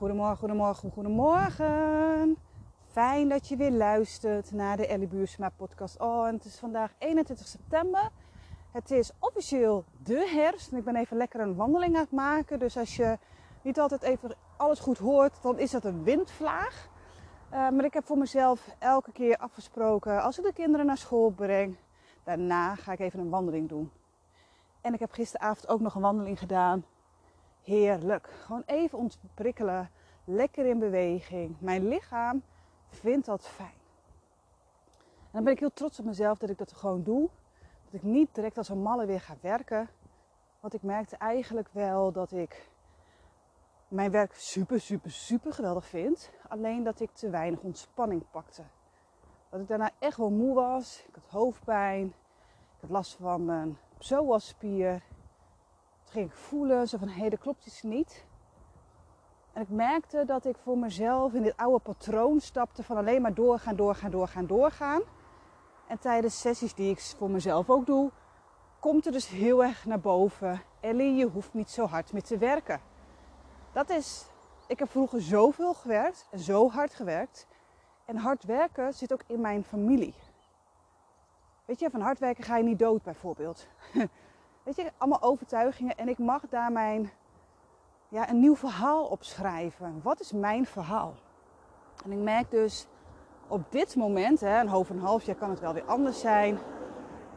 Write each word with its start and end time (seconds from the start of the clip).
Goedemorgen, 0.00 0.36
goedemorgen, 0.36 0.90
goedemorgen. 0.90 2.36
Fijn 2.86 3.28
dat 3.28 3.48
je 3.48 3.56
weer 3.56 3.70
luistert 3.70 4.52
naar 4.52 4.76
de 4.76 4.86
Ellie 4.86 5.08
Buursma 5.08 5.48
podcast. 5.56 5.98
Oh, 5.98 6.26
en 6.26 6.34
het 6.34 6.44
is 6.44 6.58
vandaag 6.58 6.92
21 6.98 7.46
september. 7.46 8.10
Het 8.72 8.90
is 8.90 9.12
officieel 9.18 9.84
de 10.02 10.28
herfst. 10.34 10.72
En 10.72 10.78
ik 10.78 10.84
ben 10.84 10.96
even 10.96 11.16
lekker 11.16 11.40
een 11.40 11.54
wandeling 11.54 11.94
aan 11.94 12.00
het 12.00 12.12
maken. 12.12 12.58
Dus 12.58 12.76
als 12.76 12.96
je 12.96 13.18
niet 13.62 13.80
altijd 13.80 14.02
even 14.02 14.34
alles 14.56 14.78
goed 14.78 14.98
hoort, 14.98 15.42
dan 15.42 15.58
is 15.58 15.70
dat 15.70 15.84
een 15.84 16.02
windvlaag. 16.02 16.88
Uh, 17.52 17.70
maar 17.70 17.84
ik 17.84 17.94
heb 17.94 18.06
voor 18.06 18.18
mezelf 18.18 18.76
elke 18.78 19.12
keer 19.12 19.36
afgesproken, 19.36 20.22
als 20.22 20.38
ik 20.38 20.44
de 20.44 20.52
kinderen 20.52 20.86
naar 20.86 20.98
school 20.98 21.30
breng, 21.30 21.76
daarna 22.24 22.74
ga 22.74 22.92
ik 22.92 23.00
even 23.00 23.20
een 23.20 23.30
wandeling 23.30 23.68
doen. 23.68 23.90
En 24.80 24.94
ik 24.94 25.00
heb 25.00 25.12
gisteravond 25.12 25.68
ook 25.68 25.80
nog 25.80 25.94
een 25.94 26.02
wandeling 26.02 26.38
gedaan 26.38 26.84
heerlijk. 27.62 28.28
Gewoon 28.44 28.62
even 28.66 28.98
ontprikkelen. 28.98 29.90
Lekker 30.24 30.66
in 30.66 30.78
beweging. 30.78 31.56
Mijn 31.58 31.88
lichaam 31.88 32.42
vindt 32.88 33.26
dat 33.26 33.48
fijn. 33.48 33.78
En 34.98 35.36
dan 35.36 35.44
ben 35.44 35.52
ik 35.52 35.58
heel 35.58 35.72
trots 35.72 35.98
op 35.98 36.04
mezelf 36.04 36.38
dat 36.38 36.50
ik 36.50 36.58
dat 36.58 36.72
gewoon 36.72 37.02
doe. 37.02 37.28
Dat 37.84 37.94
ik 37.94 38.02
niet 38.02 38.34
direct 38.34 38.58
als 38.58 38.68
een 38.68 38.82
malle 38.82 39.06
weer 39.06 39.20
ga 39.20 39.36
werken. 39.40 39.88
Want 40.60 40.74
ik 40.74 40.82
merkte 40.82 41.16
eigenlijk 41.16 41.68
wel 41.72 42.12
dat 42.12 42.32
ik 42.32 42.68
mijn 43.88 44.10
werk 44.10 44.34
super, 44.34 44.80
super, 44.80 45.10
super 45.10 45.52
geweldig 45.52 45.86
vind. 45.86 46.30
Alleen 46.48 46.82
dat 46.82 47.00
ik 47.00 47.10
te 47.12 47.30
weinig 47.30 47.60
ontspanning 47.60 48.22
pakte. 48.30 48.62
Dat 49.48 49.60
ik 49.60 49.68
daarna 49.68 49.90
echt 49.98 50.16
wel 50.16 50.30
moe 50.30 50.54
was. 50.54 51.04
Ik 51.08 51.14
had 51.14 51.24
hoofdpijn. 51.30 52.06
Ik 52.06 52.80
had 52.80 52.90
last 52.90 53.16
van 53.20 53.44
mijn 53.44 53.78
psoaspier 53.98 55.02
ging 56.10 56.26
ik 56.26 56.36
voelen, 56.36 56.88
zo 56.88 56.98
van 56.98 57.08
hé, 57.08 57.20
hey, 57.20 57.28
dat 57.28 57.38
klopt 57.38 57.66
iets 57.66 57.82
niet. 57.82 58.24
En 59.52 59.62
ik 59.62 59.68
merkte 59.68 60.24
dat 60.24 60.44
ik 60.44 60.56
voor 60.56 60.78
mezelf 60.78 61.32
in 61.32 61.42
dit 61.42 61.56
oude 61.56 61.78
patroon 61.78 62.40
stapte 62.40 62.82
van 62.82 62.96
alleen 62.96 63.22
maar 63.22 63.34
doorgaan, 63.34 63.76
doorgaan, 63.76 64.10
doorgaan, 64.10 64.46
doorgaan. 64.46 65.02
En 65.86 65.98
tijdens 65.98 66.40
sessies 66.40 66.74
die 66.74 66.90
ik 66.90 67.00
voor 67.00 67.30
mezelf 67.30 67.70
ook 67.70 67.86
doe, 67.86 68.10
komt 68.80 69.06
er 69.06 69.12
dus 69.12 69.28
heel 69.28 69.64
erg 69.64 69.84
naar 69.84 70.00
boven. 70.00 70.62
Ellie, 70.80 71.14
je 71.14 71.26
hoeft 71.26 71.54
niet 71.54 71.70
zo 71.70 71.86
hard 71.86 72.12
meer 72.12 72.22
te 72.22 72.38
werken. 72.38 72.80
Dat 73.72 73.90
is, 73.90 74.26
ik 74.66 74.78
heb 74.78 74.90
vroeger 74.90 75.22
zoveel 75.22 75.74
gewerkt 75.74 76.26
en 76.30 76.38
zo 76.38 76.70
hard 76.70 76.94
gewerkt. 76.94 77.46
En 78.04 78.16
hard 78.16 78.44
werken 78.44 78.94
zit 78.94 79.12
ook 79.12 79.22
in 79.26 79.40
mijn 79.40 79.64
familie. 79.64 80.14
Weet 81.64 81.80
je, 81.80 81.90
van 81.90 82.00
hard 82.00 82.18
werken 82.18 82.44
ga 82.44 82.56
je 82.56 82.64
niet 82.64 82.78
dood 82.78 83.02
bijvoorbeeld. 83.02 83.66
Weet 84.76 84.86
je, 84.86 84.92
allemaal 84.98 85.22
overtuigingen. 85.22 85.96
En 85.96 86.08
ik 86.08 86.18
mag 86.18 86.42
daar 86.48 86.72
mijn, 86.72 87.10
ja, 88.08 88.30
een 88.30 88.40
nieuw 88.40 88.56
verhaal 88.56 89.04
opschrijven. 89.04 90.00
Wat 90.02 90.20
is 90.20 90.32
mijn 90.32 90.66
verhaal? 90.66 91.14
En 92.04 92.12
ik 92.12 92.18
merk 92.18 92.50
dus 92.50 92.86
op 93.48 93.72
dit 93.72 93.96
moment, 93.96 94.40
hè, 94.40 94.58
en 94.58 94.70
over 94.70 94.94
een 94.94 95.00
half 95.00 95.24
jaar 95.24 95.36
kan 95.36 95.50
het 95.50 95.60
wel 95.60 95.72
weer 95.72 95.84
anders 95.84 96.20
zijn, 96.20 96.58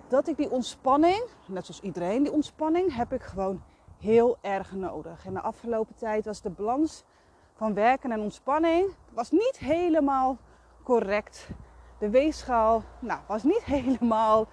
dat 0.07 0.27
ik 0.27 0.37
die 0.37 0.51
ontspanning, 0.51 1.23
net 1.45 1.65
zoals 1.65 1.81
iedereen, 1.81 2.23
die 2.23 2.31
ontspanning 2.31 2.95
heb 2.95 3.13
ik 3.13 3.21
gewoon 3.21 3.63
heel 3.99 4.37
erg 4.41 4.71
nodig. 4.71 5.25
En 5.25 5.33
de 5.33 5.41
afgelopen 5.41 5.95
tijd 5.95 6.25
was 6.25 6.41
de 6.41 6.49
balans 6.49 7.03
van 7.53 7.73
werken 7.73 8.11
en 8.11 8.19
ontspanning 8.19 8.93
was 9.09 9.31
niet 9.31 9.57
helemaal 9.57 10.37
correct. 10.83 11.49
De 11.97 12.09
weegschaal 12.09 12.83
nou, 12.99 13.19
was 13.27 13.43
niet 13.43 13.63
helemaal, 13.77 14.47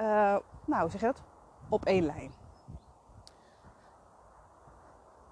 uh, 0.00 0.36
nou 0.64 0.90
zeg 0.90 1.00
je 1.00 1.06
dat, 1.06 1.22
op 1.68 1.84
één 1.84 2.04
lijn. 2.04 2.32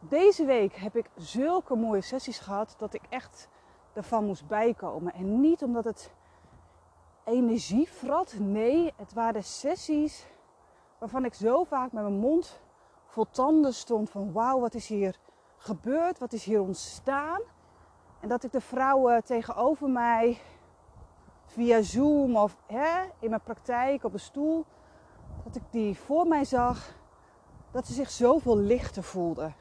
Deze 0.00 0.44
week 0.44 0.74
heb 0.74 0.96
ik 0.96 1.10
zulke 1.16 1.76
mooie 1.76 2.00
sessies 2.00 2.38
gehad 2.38 2.74
dat 2.78 2.94
ik 2.94 3.02
echt 3.08 3.48
ervan 3.92 4.24
moest 4.24 4.46
bijkomen. 4.46 5.12
En 5.12 5.40
niet 5.40 5.62
omdat 5.62 5.84
het 5.84 6.12
energie 7.24 7.88
vrat. 7.88 8.34
Nee, 8.38 8.92
het 8.96 9.12
waren 9.12 9.44
sessies 9.44 10.26
waarvan 10.98 11.24
ik 11.24 11.34
zo 11.34 11.64
vaak 11.64 11.92
met 11.92 12.02
mijn 12.02 12.18
mond 12.18 12.60
vol 13.06 13.26
tanden 13.30 13.74
stond 13.74 14.10
van 14.10 14.32
wauw, 14.32 14.60
wat 14.60 14.74
is 14.74 14.88
hier 14.88 15.18
gebeurd? 15.56 16.18
Wat 16.18 16.32
is 16.32 16.44
hier 16.44 16.60
ontstaan? 16.60 17.40
En 18.20 18.28
dat 18.28 18.44
ik 18.44 18.52
de 18.52 18.60
vrouwen 18.60 19.24
tegenover 19.24 19.88
mij 19.88 20.38
via 21.44 21.82
Zoom 21.82 22.36
of 22.36 22.56
hè, 22.66 23.02
in 23.18 23.28
mijn 23.30 23.42
praktijk 23.42 24.04
op 24.04 24.12
een 24.12 24.20
stoel 24.20 24.64
dat 25.44 25.56
ik 25.56 25.62
die 25.70 25.96
voor 25.98 26.26
mij 26.26 26.44
zag, 26.44 26.94
dat 27.70 27.86
ze 27.86 27.92
zich 27.92 28.10
zoveel 28.10 28.58
lichter 28.58 29.02
voelden. 29.02 29.54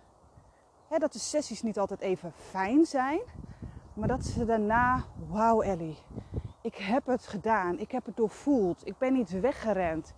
dat 0.97 1.13
de 1.13 1.19
sessies 1.19 1.61
niet 1.61 1.79
altijd 1.79 1.99
even 1.99 2.31
fijn 2.31 2.85
zijn, 2.85 3.19
maar 3.93 4.07
dat 4.07 4.25
ze 4.25 4.45
daarna, 4.45 5.03
wauw 5.29 5.61
Ellie, 5.61 5.97
ik 6.61 6.75
heb 6.75 7.05
het 7.05 7.27
gedaan, 7.27 7.79
ik 7.79 7.91
heb 7.91 8.05
het 8.05 8.17
doorvoeld, 8.17 8.87
ik 8.87 8.97
ben 8.97 9.13
niet 9.13 9.39
weggerend. 9.39 10.13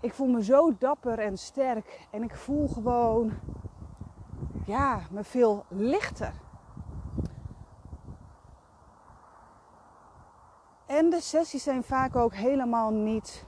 Ik 0.00 0.14
voel 0.14 0.26
me 0.26 0.44
zo 0.44 0.76
dapper 0.78 1.18
en 1.18 1.38
sterk 1.38 2.06
en 2.10 2.22
ik 2.22 2.34
voel 2.34 2.68
gewoon, 2.68 3.32
ja, 4.66 5.00
me 5.10 5.24
veel 5.24 5.64
lichter. 5.68 6.32
En 10.86 11.10
de 11.10 11.20
sessies 11.20 11.62
zijn 11.62 11.82
vaak 11.82 12.16
ook 12.16 12.34
helemaal 12.34 12.90
niet 12.90 13.44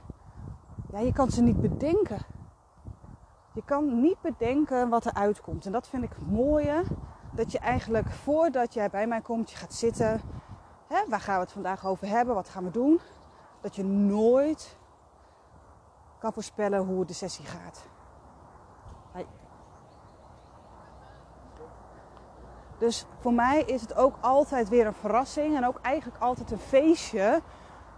ja, 0.93 0.99
je 0.99 1.13
kan 1.13 1.31
ze 1.31 1.41
niet 1.41 1.61
bedenken. 1.61 2.19
Je 3.53 3.63
kan 3.65 4.01
niet 4.01 4.21
bedenken 4.21 4.89
wat 4.89 5.05
er 5.05 5.13
uitkomt. 5.13 5.65
En 5.65 5.71
dat 5.71 5.87
vind 5.87 6.03
ik 6.03 6.09
het 6.09 6.31
mooie. 6.31 6.83
Dat 7.31 7.51
je 7.51 7.59
eigenlijk 7.59 8.09
voordat 8.11 8.73
jij 8.73 8.89
bij 8.89 9.07
mij 9.07 9.21
komt, 9.21 9.51
je 9.51 9.57
gaat 9.57 9.73
zitten. 9.73 10.21
Hè, 10.87 11.03
waar 11.07 11.19
gaan 11.19 11.35
we 11.35 11.41
het 11.41 11.51
vandaag 11.51 11.85
over 11.85 12.07
hebben? 12.07 12.35
Wat 12.35 12.49
gaan 12.49 12.63
we 12.63 12.71
doen? 12.71 12.99
Dat 13.61 13.75
je 13.75 13.83
nooit 13.83 14.77
kan 16.19 16.33
voorspellen 16.33 16.85
hoe 16.85 17.05
de 17.05 17.13
sessie 17.13 17.45
gaat. 17.45 17.87
Dus 22.77 23.05
voor 23.19 23.33
mij 23.33 23.61
is 23.61 23.81
het 23.81 23.95
ook 23.95 24.15
altijd 24.21 24.69
weer 24.69 24.87
een 24.87 24.93
verrassing 24.93 25.55
en 25.55 25.65
ook 25.65 25.79
eigenlijk 25.81 26.23
altijd 26.23 26.51
een 26.51 26.59
feestje. 26.59 27.41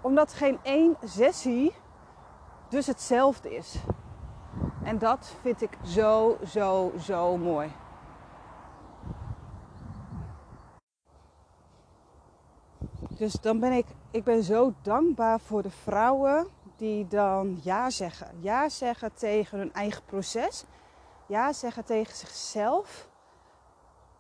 Omdat 0.02 0.34
geen 0.34 0.60
één 0.62 0.98
sessie 1.04 1.76
dus 2.70 2.88
hetzelfde 2.88 3.56
is. 3.56 3.76
En 4.84 4.98
dat 4.98 5.36
vind 5.42 5.62
ik 5.62 5.78
zo, 5.84 6.38
zo, 6.48 6.92
zo 7.00 7.38
mooi. 7.38 7.72
Dus 13.10 13.34
dan 13.34 13.60
ben 13.60 13.72
ik, 13.72 13.86
ik 14.12 14.24
ben 14.24 14.44
zo 14.44 14.74
dankbaar 14.82 15.40
voor 15.40 15.62
de 15.62 15.70
vrouwen 15.70 16.48
die 16.76 17.08
dan 17.08 17.60
ja 17.62 17.90
zeggen. 17.90 18.28
Ja 18.40 18.70
zeggen 18.70 19.14
tegen 19.14 19.58
hun 19.58 19.74
eigen 19.74 20.04
proces. 20.06 20.66
Ja 21.26 21.54
zeggen 21.54 21.86
tegen 21.86 22.16
zichzelf. 22.16 23.10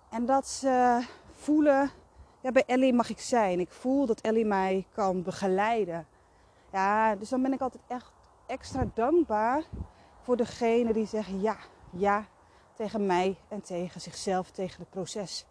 En 0.09 0.25
dat 0.25 0.47
ze 0.47 1.05
voelen, 1.31 1.91
ja 2.41 2.51
bij 2.51 2.63
Ellie 2.65 2.93
mag 2.93 3.09
ik 3.09 3.19
zijn. 3.19 3.59
Ik 3.59 3.71
voel 3.71 4.05
dat 4.05 4.21
Ellie 4.21 4.45
mij 4.45 4.87
kan 4.93 5.23
begeleiden. 5.23 6.07
Ja, 6.71 7.15
dus 7.15 7.29
dan 7.29 7.41
ben 7.41 7.53
ik 7.53 7.61
altijd 7.61 7.83
echt 7.87 8.11
extra 8.45 8.87
dankbaar 8.93 9.63
voor 10.21 10.37
degene 10.37 10.93
die 10.93 11.05
zeggen 11.05 11.41
ja, 11.41 11.57
ja 11.89 12.25
tegen 12.73 13.05
mij 13.05 13.37
en 13.47 13.61
tegen 13.61 14.01
zichzelf, 14.01 14.51
tegen 14.51 14.79
het 14.79 14.89
proces. 14.89 15.45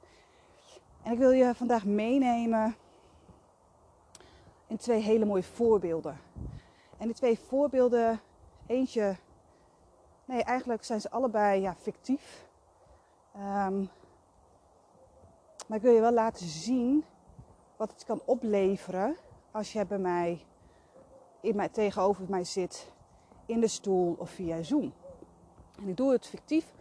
En 1.03 1.13
ik 1.13 1.19
wil 1.19 1.31
je 1.31 1.55
vandaag 1.55 1.85
meenemen 1.85 2.77
in 4.67 4.77
twee 4.77 5.01
hele 5.01 5.25
mooie 5.25 5.43
voorbeelden. 5.43 6.21
En 6.99 7.07
die 7.07 7.15
twee 7.15 7.39
voorbeelden, 7.39 8.21
eentje, 8.67 9.17
nee, 10.25 10.43
eigenlijk 10.43 10.85
zijn 10.85 11.01
ze 11.01 11.11
allebei 11.11 11.61
ja, 11.61 11.75
fictief. 11.75 12.47
Um, 13.37 13.91
maar 15.67 15.77
ik 15.77 15.83
wil 15.83 15.93
je 15.93 16.01
wel 16.01 16.13
laten 16.13 16.47
zien 16.47 17.05
wat 17.77 17.91
het 17.91 18.05
kan 18.05 18.21
opleveren 18.25 19.17
als 19.51 19.73
je 19.73 19.87
bij 19.87 19.99
mij 19.99 20.45
in 21.45 21.57
mij, 21.57 21.69
tegenover 21.69 22.25
mij 22.29 22.45
zit 22.45 22.93
in 23.47 23.61
de 23.61 23.69
stoel 23.69 24.17
of 24.19 24.31
via 24.31 24.63
Zoom. 24.63 24.93
En 25.79 25.89
ik 25.89 25.97
doe 25.97 26.13
het 26.13 26.27
fictief 26.27 26.73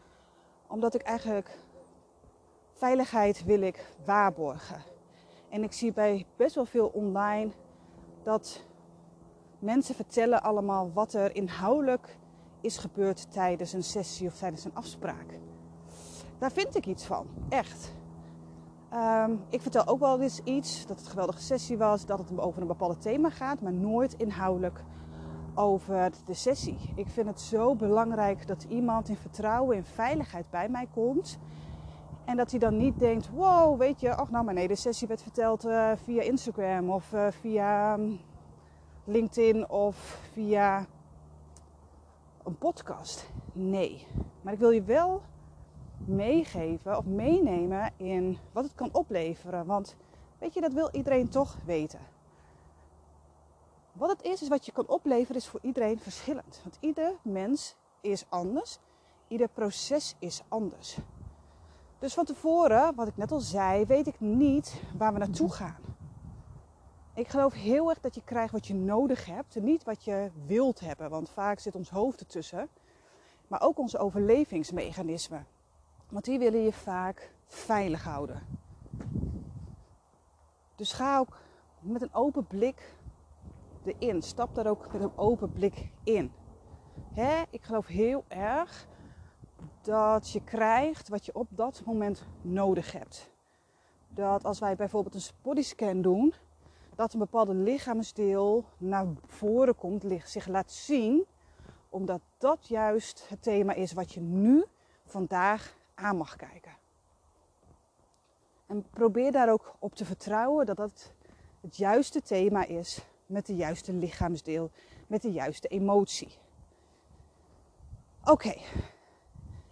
omdat 0.68 0.94
ik 0.94 1.02
eigenlijk 1.02 1.58
veiligheid 2.74 3.44
wil 3.44 3.62
ik 3.62 3.86
waarborgen. 4.06 4.84
En 5.50 5.64
ik 5.64 5.74
zie 5.74 5.94
bij 5.94 6.26
best 6.36 6.56
wel 6.56 6.66
veel 6.66 6.88
online 6.88 7.52
dat 8.24 8.64
mensen 9.60 9.96
vertellen 9.96 10.44
allemaal 10.44 10.92
wat 10.94 11.14
er 11.14 11.36
inhoudelijk 11.36 12.18
is 12.62 12.78
gebeurd 12.78 13.32
tijdens 13.32 13.74
een 13.74 13.84
sessie 13.84 14.28
of 14.28 14.38
tijdens 14.38 14.64
een 14.66 14.76
afspraak. 14.76 15.40
Daar 16.38 16.52
vind 16.52 16.76
ik 16.76 16.86
iets 16.86 17.06
van, 17.06 17.28
echt. 17.50 17.94
Ehm, 18.94 19.32
ik 19.50 19.62
vertel 19.62 19.88
ook 19.88 20.00
wel 20.00 20.22
eens 20.22 20.40
iets, 20.44 20.86
dat 20.86 20.96
het 20.96 21.06
een 21.06 21.12
geweldige 21.12 21.42
sessie 21.42 21.78
was, 21.78 22.06
dat 22.06 22.20
het 22.20 22.40
over 22.40 22.62
een 22.62 22.68
bepaald 22.68 23.02
thema 23.02 23.30
gaat, 23.30 23.62
maar 23.62 23.74
nooit 23.74 24.14
inhoudelijk 24.14 24.84
over 25.56 26.12
de 26.26 26.34
sessie. 26.34 26.78
Ik 26.96 27.08
vind 27.08 27.28
het 27.28 27.42
zo 27.42 27.76
belangrijk 27.76 28.48
dat 28.48 28.66
iemand 28.70 29.10
in 29.10 29.16
vertrouwen, 29.16 29.76
in 29.76 29.84
veiligheid 29.84 30.50
bij 30.50 30.70
mij 30.70 30.88
komt. 30.94 31.40
En 32.26 32.38
dat 32.38 32.52
hij 32.52 32.60
dan 32.60 32.78
niet 32.78 33.00
denkt, 33.00 33.30
wow, 33.30 33.78
weet 33.78 34.00
je, 34.00 34.16
ach 34.16 34.30
nou 34.30 34.46
maar 34.46 34.54
nee, 34.54 34.68
de 34.68 34.76
sessie 34.76 35.08
werd 35.08 35.22
verteld 35.22 35.66
uh, 35.66 35.92
via 36.04 36.22
Instagram 36.22 36.90
of 36.90 37.14
uh, 37.14 37.28
via 37.30 37.94
um, 37.94 38.20
LinkedIn 39.04 39.70
of 39.70 40.20
via 40.32 40.86
een 42.44 42.58
podcast. 42.58 43.30
Nee, 43.54 44.08
maar 44.42 44.54
ik 44.54 44.60
wil 44.60 44.72
je 44.72 44.84
wel 44.84 45.22
meegeven 46.08 46.98
of 46.98 47.06
meenemen 47.06 47.94
in 47.98 48.38
wat 48.52 48.64
het 48.64 48.76
kan 48.76 48.90
opleveren. 48.92 49.66
Want 49.66 49.96
weet 50.40 50.54
je, 50.54 50.62
dat 50.62 50.74
wil 50.74 50.90
iedereen 50.92 51.30
toch 51.30 51.58
weten. 51.66 52.00
Wat 53.92 54.10
het 54.10 54.22
is, 54.22 54.42
is 54.42 54.48
wat 54.48 54.66
je 54.66 54.72
kan 54.72 54.88
opleveren, 54.88 55.36
is 55.36 55.48
voor 55.48 55.60
iedereen 55.64 56.00
verschillend. 56.00 56.60
Want 56.64 56.78
ieder 56.80 57.14
mens 57.22 57.76
is 58.02 58.26
anders. 58.30 58.80
Ieder 59.28 59.48
proces 59.48 60.16
is 60.20 60.42
anders. 60.48 60.98
Dus 62.00 62.14
van 62.14 62.26
tevoren, 62.26 62.96
wat 62.96 63.08
ik 63.08 63.18
net 63.18 63.32
al 63.32 63.40
zei, 63.40 63.86
weet 63.86 64.08
ik 64.08 64.20
niet 64.20 64.82
waar 64.98 65.14
we 65.14 65.20
naartoe 65.20 65.52
gaan. 65.52 65.78
Ik 67.16 67.28
geloof 67.28 67.54
heel 67.54 67.90
erg 67.90 68.00
dat 68.00 68.16
je 68.16 68.24
krijgt 68.24 68.52
wat 68.52 68.68
je 68.68 68.74
nodig 68.74 69.26
hebt 69.26 69.56
en 69.56 69.64
niet 69.64 69.84
wat 69.84 70.04
je 70.04 70.32
wilt 70.46 70.80
hebben. 70.80 71.10
Want 71.10 71.30
vaak 71.30 71.60
zit 71.60 71.76
ons 71.76 71.90
hoofd 71.90 72.20
ertussen. 72.20 72.70
Maar 73.48 73.62
ook 73.62 73.78
onze 73.78 73.98
overlevingsmechanismen. 73.98 75.48
Want 76.10 76.26
die 76.26 76.40
willen 76.40 76.64
je 76.64 76.74
vaak 76.74 77.34
veilig 77.46 78.04
houden. 78.04 78.42
Dus 80.76 80.94
ga 80.94 81.18
ook 81.18 81.38
met 81.80 82.02
een 82.02 82.14
open 82.14 82.48
blik 82.48 82.96
erin. 83.84 84.22
Stap 84.22 84.56
daar 84.56 84.68
ook 84.68 84.94
met 84.94 85.02
een 85.02 85.18
open 85.18 85.52
blik 85.52 85.92
in. 86.04 86.32
Hè? 87.14 87.44
Ik 87.50 87.64
geloof 87.64 87.88
heel 87.88 88.24
erg 88.28 88.88
dat 89.82 90.32
je 90.32 90.44
krijgt 90.44 91.10
wat 91.10 91.26
je 91.26 91.36
op 91.36 91.48
dat 91.50 91.82
moment 91.86 92.26
nodig 92.42 92.92
hebt. 92.92 93.32
Dat 94.08 94.44
als 94.44 94.60
wij 94.60 94.76
bijvoorbeeld 94.76 95.16
een 95.16 95.36
bodyscan 95.42 96.02
doen, 96.02 96.34
dat 96.96 97.14
een 97.14 97.20
bepaalde 97.20 97.54
lichaamsdeel 97.54 98.66
naar 98.78 99.08
voren 99.26 99.76
komt, 99.76 100.06
zich 100.24 100.48
laat 100.48 100.72
zien, 100.72 101.26
omdat 101.90 102.22
dat 102.38 102.68
juist 102.68 103.30
het 103.30 103.42
thema 103.42 103.74
is 103.74 103.94
wat 103.94 104.14
je 104.14 104.22
nu 104.22 104.66
vandaag 105.06 105.76
aan 105.94 106.18
mag 106.18 106.36
kijken. 106.36 106.72
En 108.66 108.86
probeer 108.90 109.32
daar 109.32 109.52
ook 109.52 109.76
op 109.80 109.96
te 109.96 110.06
vertrouwen 110.06 110.66
dat 110.66 110.78
dat 110.78 111.12
het 111.62 111.78
juiste 111.78 112.22
thema 112.22 112.66
is 112.66 113.06
met 113.26 113.46
de 113.46 113.56
juiste 113.56 113.94
lichaamsdeel, 113.94 114.72
met 115.08 115.22
de 115.22 115.32
juiste 115.32 115.68
emotie. 115.68 116.38
Oké, 118.24 118.54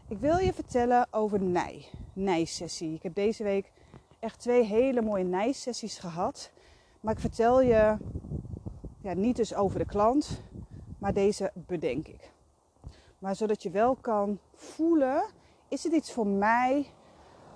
ik 0.07 0.17
wil 0.19 0.37
je 0.37 0.53
vertellen 0.53 1.07
over 1.11 1.41
nij, 1.41 1.85
nijsessie. 2.13 2.93
Ik 2.93 3.03
heb 3.03 3.13
deze 3.15 3.43
week 3.43 3.71
echt 4.19 4.39
twee 4.39 4.63
hele 4.63 5.01
mooie 5.01 5.23
nijsessies 5.23 5.97
gehad. 5.97 6.51
Maar 7.01 7.13
ik 7.13 7.19
vertel 7.19 7.61
je 7.61 7.97
ja, 9.01 9.13
niet 9.13 9.35
dus 9.35 9.55
over 9.55 9.79
de 9.79 9.85
klant, 9.85 10.41
maar 10.97 11.13
deze 11.13 11.51
bedenk 11.53 12.07
ik. 12.07 12.31
Maar 13.19 13.35
zodat 13.35 13.63
je 13.63 13.69
wel 13.69 13.95
kan 13.95 14.39
voelen, 14.53 15.23
is 15.71 15.83
het 15.83 15.93
iets 15.93 16.11
voor 16.13 16.27
mij? 16.27 16.93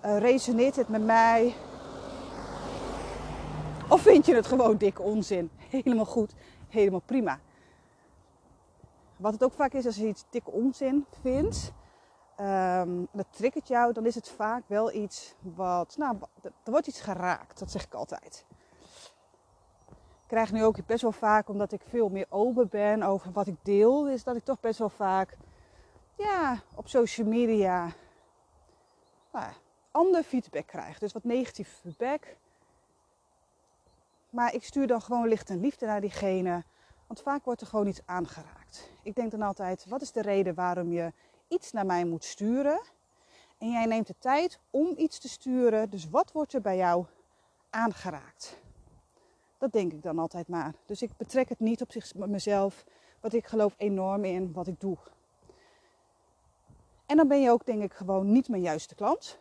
Uh, 0.05 0.17
resoneert 0.17 0.75
het 0.75 0.87
met 0.87 1.03
mij? 1.03 1.55
Of 3.89 4.01
vind 4.01 4.25
je 4.25 4.35
het 4.35 4.47
gewoon 4.47 4.77
dik 4.77 4.99
onzin? 4.99 5.49
Helemaal 5.69 6.05
goed, 6.05 6.33
helemaal 6.69 7.01
prima. 7.05 7.39
Wat 9.17 9.33
het 9.33 9.43
ook 9.43 9.53
vaak 9.53 9.73
is 9.73 9.85
als 9.85 9.95
je 9.95 10.07
iets 10.07 10.25
dik 10.29 10.53
onzin 10.53 11.05
vindt, 11.21 11.73
um, 12.39 13.07
dat 13.11 13.25
triggert 13.29 13.67
jou, 13.67 13.93
dan 13.93 14.05
is 14.05 14.15
het 14.15 14.29
vaak 14.29 14.63
wel 14.67 14.93
iets 14.93 15.35
wat, 15.41 15.95
nou, 15.97 16.17
er 16.41 16.71
wordt 16.71 16.87
iets 16.87 17.01
geraakt, 17.01 17.59
dat 17.59 17.71
zeg 17.71 17.85
ik 17.85 17.93
altijd. 17.93 18.45
Ik 19.89 20.27
krijg 20.27 20.51
nu 20.51 20.63
ook 20.63 20.85
best 20.85 21.01
wel 21.01 21.11
vaak, 21.11 21.49
omdat 21.49 21.71
ik 21.71 21.81
veel 21.87 22.09
meer 22.09 22.25
open 22.29 22.67
ben 22.69 23.03
over 23.03 23.31
wat 23.31 23.47
ik 23.47 23.55
deel, 23.61 24.09
is 24.09 24.23
dat 24.23 24.35
ik 24.35 24.43
toch 24.43 24.59
best 24.59 24.79
wel 24.79 24.89
vaak, 24.89 25.37
ja, 26.17 26.59
op 26.75 26.87
social 26.87 27.27
media, 27.27 27.93
ander 29.91 30.23
feedback 30.23 30.67
krijg. 30.67 30.99
Dus 30.99 31.13
wat 31.13 31.23
negatief 31.23 31.79
feedback. 31.81 32.35
Maar 34.29 34.53
ik 34.53 34.63
stuur 34.63 34.87
dan 34.87 35.01
gewoon 35.01 35.27
licht 35.27 35.49
en 35.49 35.59
liefde 35.59 35.85
naar 35.85 36.01
diegene. 36.01 36.63
Want 37.07 37.21
vaak 37.21 37.45
wordt 37.45 37.61
er 37.61 37.67
gewoon 37.67 37.87
iets 37.87 38.01
aangeraakt. 38.05 38.89
Ik 39.03 39.15
denk 39.15 39.31
dan 39.31 39.41
altijd, 39.41 39.85
wat 39.85 40.01
is 40.01 40.11
de 40.11 40.21
reden 40.21 40.53
waarom 40.53 40.91
je 40.91 41.13
iets 41.47 41.71
naar 41.71 41.85
mij 41.85 42.05
moet 42.05 42.23
sturen? 42.23 42.81
En 43.57 43.69
jij 43.71 43.85
neemt 43.85 44.07
de 44.07 44.15
tijd 44.19 44.59
om 44.69 44.93
iets 44.97 45.19
te 45.19 45.29
sturen. 45.29 45.89
Dus 45.89 46.09
wat 46.09 46.31
wordt 46.31 46.53
er 46.53 46.61
bij 46.61 46.77
jou 46.77 47.05
aangeraakt? 47.69 48.57
Dat 49.57 49.71
denk 49.71 49.91
ik 49.91 50.03
dan 50.03 50.19
altijd 50.19 50.47
maar. 50.47 50.73
Dus 50.85 51.01
ik 51.01 51.17
betrek 51.17 51.49
het 51.49 51.59
niet 51.59 51.81
op 51.81 51.91
zich, 51.91 52.13
mezelf. 52.13 52.83
Want 53.19 53.33
ik 53.33 53.45
geloof 53.45 53.73
enorm 53.77 54.25
in 54.25 54.53
wat 54.53 54.67
ik 54.67 54.79
doe. 54.79 54.97
En 57.05 57.17
dan 57.17 57.27
ben 57.27 57.41
je 57.41 57.51
ook 57.51 57.65
denk 57.65 57.83
ik 57.83 57.93
gewoon 57.93 58.31
niet 58.31 58.49
mijn 58.49 58.61
juiste 58.61 58.95
klant. 58.95 59.37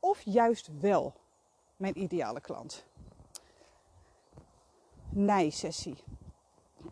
Of 0.00 0.20
juist 0.20 0.70
wel 0.80 1.14
mijn 1.76 2.02
ideale 2.02 2.40
klant. 2.40 2.84
Nijsessie. 5.08 5.96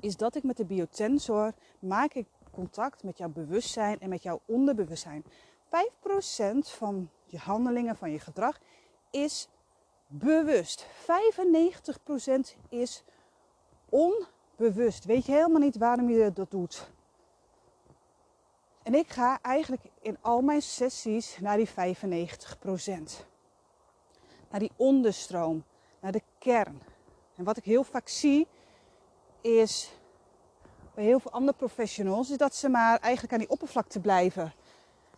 Is 0.01 0.17
dat 0.17 0.35
ik 0.35 0.43
met 0.43 0.57
de 0.57 0.65
biotensor 0.65 1.53
maak 1.79 2.15
ik 2.15 2.27
contact 2.51 3.03
met 3.03 3.19
jouw 3.19 3.29
bewustzijn 3.29 4.01
en 4.01 4.09
met 4.09 4.23
jouw 4.23 4.41
onderbewustzijn. 4.47 5.25
5% 5.25 5.69
van 6.59 7.11
je 7.25 7.39
handelingen, 7.39 7.97
van 7.97 8.11
je 8.11 8.19
gedrag 8.19 8.61
is 9.11 9.49
bewust. 10.07 10.87
95% 10.87 12.57
is 12.69 13.05
onbewust. 13.89 15.05
Weet 15.05 15.27
je 15.27 15.33
helemaal 15.33 15.61
niet 15.61 15.77
waarom 15.77 16.11
je 16.11 16.33
dat 16.33 16.51
doet. 16.51 16.91
En 18.83 18.95
ik 18.95 19.11
ga 19.11 19.39
eigenlijk 19.43 19.83
in 20.01 20.17
al 20.21 20.41
mijn 20.41 20.63
sessies 20.63 21.39
naar 21.41 21.57
die 21.57 21.69
95%. 21.69 21.73
Naar 24.51 24.61
die 24.61 24.73
onderstroom, 24.77 25.65
naar 26.01 26.13
de 26.13 26.23
kern. 26.39 26.83
En 27.37 27.45
wat 27.45 27.57
ik 27.57 27.65
heel 27.65 27.85
vaak 27.85 28.09
zie 28.09 28.47
is 29.41 29.93
bij 30.95 31.05
heel 31.05 31.21
veel 31.21 31.31
andere 31.31 31.57
professionals, 31.57 32.31
is 32.31 32.37
dat 32.37 32.55
ze 32.55 32.69
maar 32.69 32.99
eigenlijk 32.99 33.33
aan 33.33 33.39
die 33.39 33.51
oppervlakte 33.51 34.01
blijven. 34.01 34.53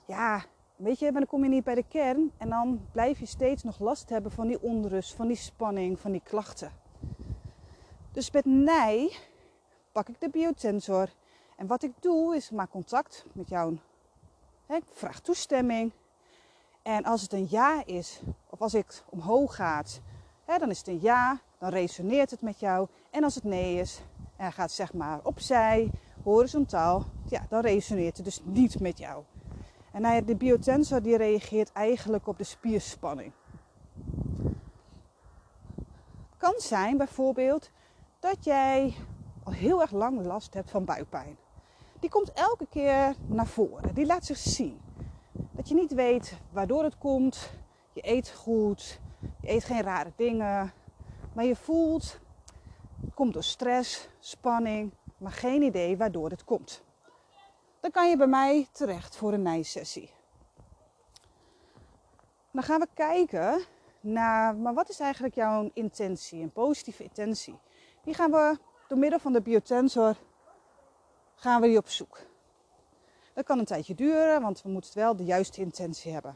Ja, 0.07 0.45
weet 0.77 0.99
je, 0.99 1.05
maar 1.05 1.21
dan 1.21 1.31
kom 1.31 1.43
je 1.43 1.49
niet 1.49 1.65
bij 1.65 1.75
de 1.75 1.85
kern 1.89 2.33
en 2.39 2.49
dan 2.49 2.89
blijf 2.93 3.19
je 3.19 3.27
steeds 3.27 3.63
nog 3.63 3.79
last 3.79 4.09
hebben 4.09 4.33
van 4.33 4.47
die 4.47 4.63
onrust, 4.63 5.15
van 5.15 5.27
die 5.27 5.37
spanning, 5.37 6.01
van 6.01 6.13
die 6.13 6.23
klachten. 6.25 6.73
Dus 8.13 8.31
met 8.31 8.45
nij 8.45 9.17
pak 9.93 10.09
ik 10.09 10.21
de 10.21 10.29
biotensor 10.29 11.09
en 11.57 11.67
wat 11.67 11.83
ik 11.83 11.93
doe 12.01 12.37
is 12.37 12.51
maak 12.51 12.71
contact 12.71 13.25
met 13.33 13.49
jou. 13.49 13.79
ik 14.69 14.83
vraag 14.93 15.21
toestemming. 15.21 15.93
En 16.83 17.05
als 17.05 17.23
het 17.23 17.33
een 17.33 17.47
ja 17.51 17.85
is, 17.85 18.21
of 18.51 18.61
als 18.61 18.75
ik 18.75 19.03
omhoog 19.09 19.55
gaat, 19.55 20.01
dan 20.45 20.71
is 20.71 20.79
het 20.79 20.89
een 20.89 21.01
ja, 21.01 21.41
dan 21.59 21.69
resoneert 21.71 22.31
het 22.31 22.43
met 22.43 22.61
jou. 22.61 22.89
En 23.11 23.25
als 23.25 23.35
het 23.35 23.45
nee 23.45 23.79
is, 23.79 24.03
en 24.37 24.53
gaat 24.53 24.71
zeg 24.71 24.93
maar 24.93 25.21
opzij, 25.23 25.91
horizontaal, 26.23 27.05
ja, 27.29 27.47
dan 27.49 27.61
resoneert 27.61 28.17
het 28.17 28.25
dus 28.25 28.41
niet 28.45 28.81
met 28.81 28.99
jou. 28.99 29.25
En 29.93 30.25
de 30.25 30.37
biotensor 30.37 31.03
die 31.03 31.17
reageert 31.17 31.73
eigenlijk 31.73 32.27
op 32.27 32.39
de 32.39 32.45
spierspanning. 32.45 33.33
Het 36.31 36.37
kan 36.37 36.55
zijn 36.57 36.97
bijvoorbeeld 36.97 37.71
dat 38.19 38.45
jij 38.45 38.95
al 39.45 39.53
heel 39.53 39.81
erg 39.81 39.91
lang 39.91 40.25
last 40.27 40.55
hebt 40.55 40.71
van 40.71 40.85
buikpijn. 40.85 41.37
Die 42.05 42.13
komt 42.13 42.33
elke 42.33 42.67
keer 42.67 43.15
naar 43.27 43.47
voren. 43.47 43.95
Die 43.95 44.07
laat 44.07 44.25
zich 44.25 44.37
zien. 44.37 44.81
Dat 45.33 45.69
je 45.69 45.75
niet 45.75 45.95
weet 45.95 46.37
waardoor 46.53 46.83
het 46.83 46.99
komt. 46.99 47.51
Je 47.93 48.09
eet 48.09 48.31
goed. 48.31 49.01
Je 49.41 49.51
eet 49.51 49.65
geen 49.65 49.83
rare 49.83 50.13
dingen. 50.17 50.73
Maar 51.33 51.45
je 51.45 51.57
voelt, 51.57 52.19
het 53.01 53.15
komt 53.15 53.33
door 53.33 53.43
stress, 53.43 54.09
spanning, 54.19 54.93
maar 55.17 55.33
geen 55.33 55.63
idee 55.63 55.97
waardoor 55.97 56.31
het 56.31 56.45
komt. 56.45 56.83
Dan 57.81 57.91
kan 57.91 58.09
je 58.09 58.17
bij 58.17 58.27
mij 58.27 58.69
terecht 58.73 59.17
voor 59.17 59.33
een 59.33 59.43
nijsessie. 59.43 60.11
Dan 62.51 62.63
gaan 62.63 62.81
we 62.81 62.89
kijken 62.95 63.65
naar, 64.01 64.57
maar 64.57 64.75
wat 64.75 64.89
is 64.89 65.01
eigenlijk 65.01 65.35
jouw 65.35 65.71
intentie, 65.75 66.43
een 66.43 66.53
positieve 66.53 67.03
intentie? 67.03 67.59
Die 68.03 68.15
gaan 68.15 68.31
we 68.31 68.59
door 68.89 68.99
middel 68.99 69.19
van 69.19 69.33
de 69.33 69.43
biotensor 69.43 70.17
gaan 71.35 71.61
we 71.61 71.67
die 71.67 71.79
op 71.79 71.89
zoek. 71.89 72.21
Dat 73.33 73.45
kan 73.45 73.59
een 73.59 73.65
tijdje 73.65 73.95
duren, 73.95 74.43
want 74.43 74.63
we 74.63 74.69
moeten 74.69 74.91
wel 74.95 75.17
de 75.17 75.25
juiste 75.25 75.61
intentie 75.61 76.13
hebben. 76.13 76.35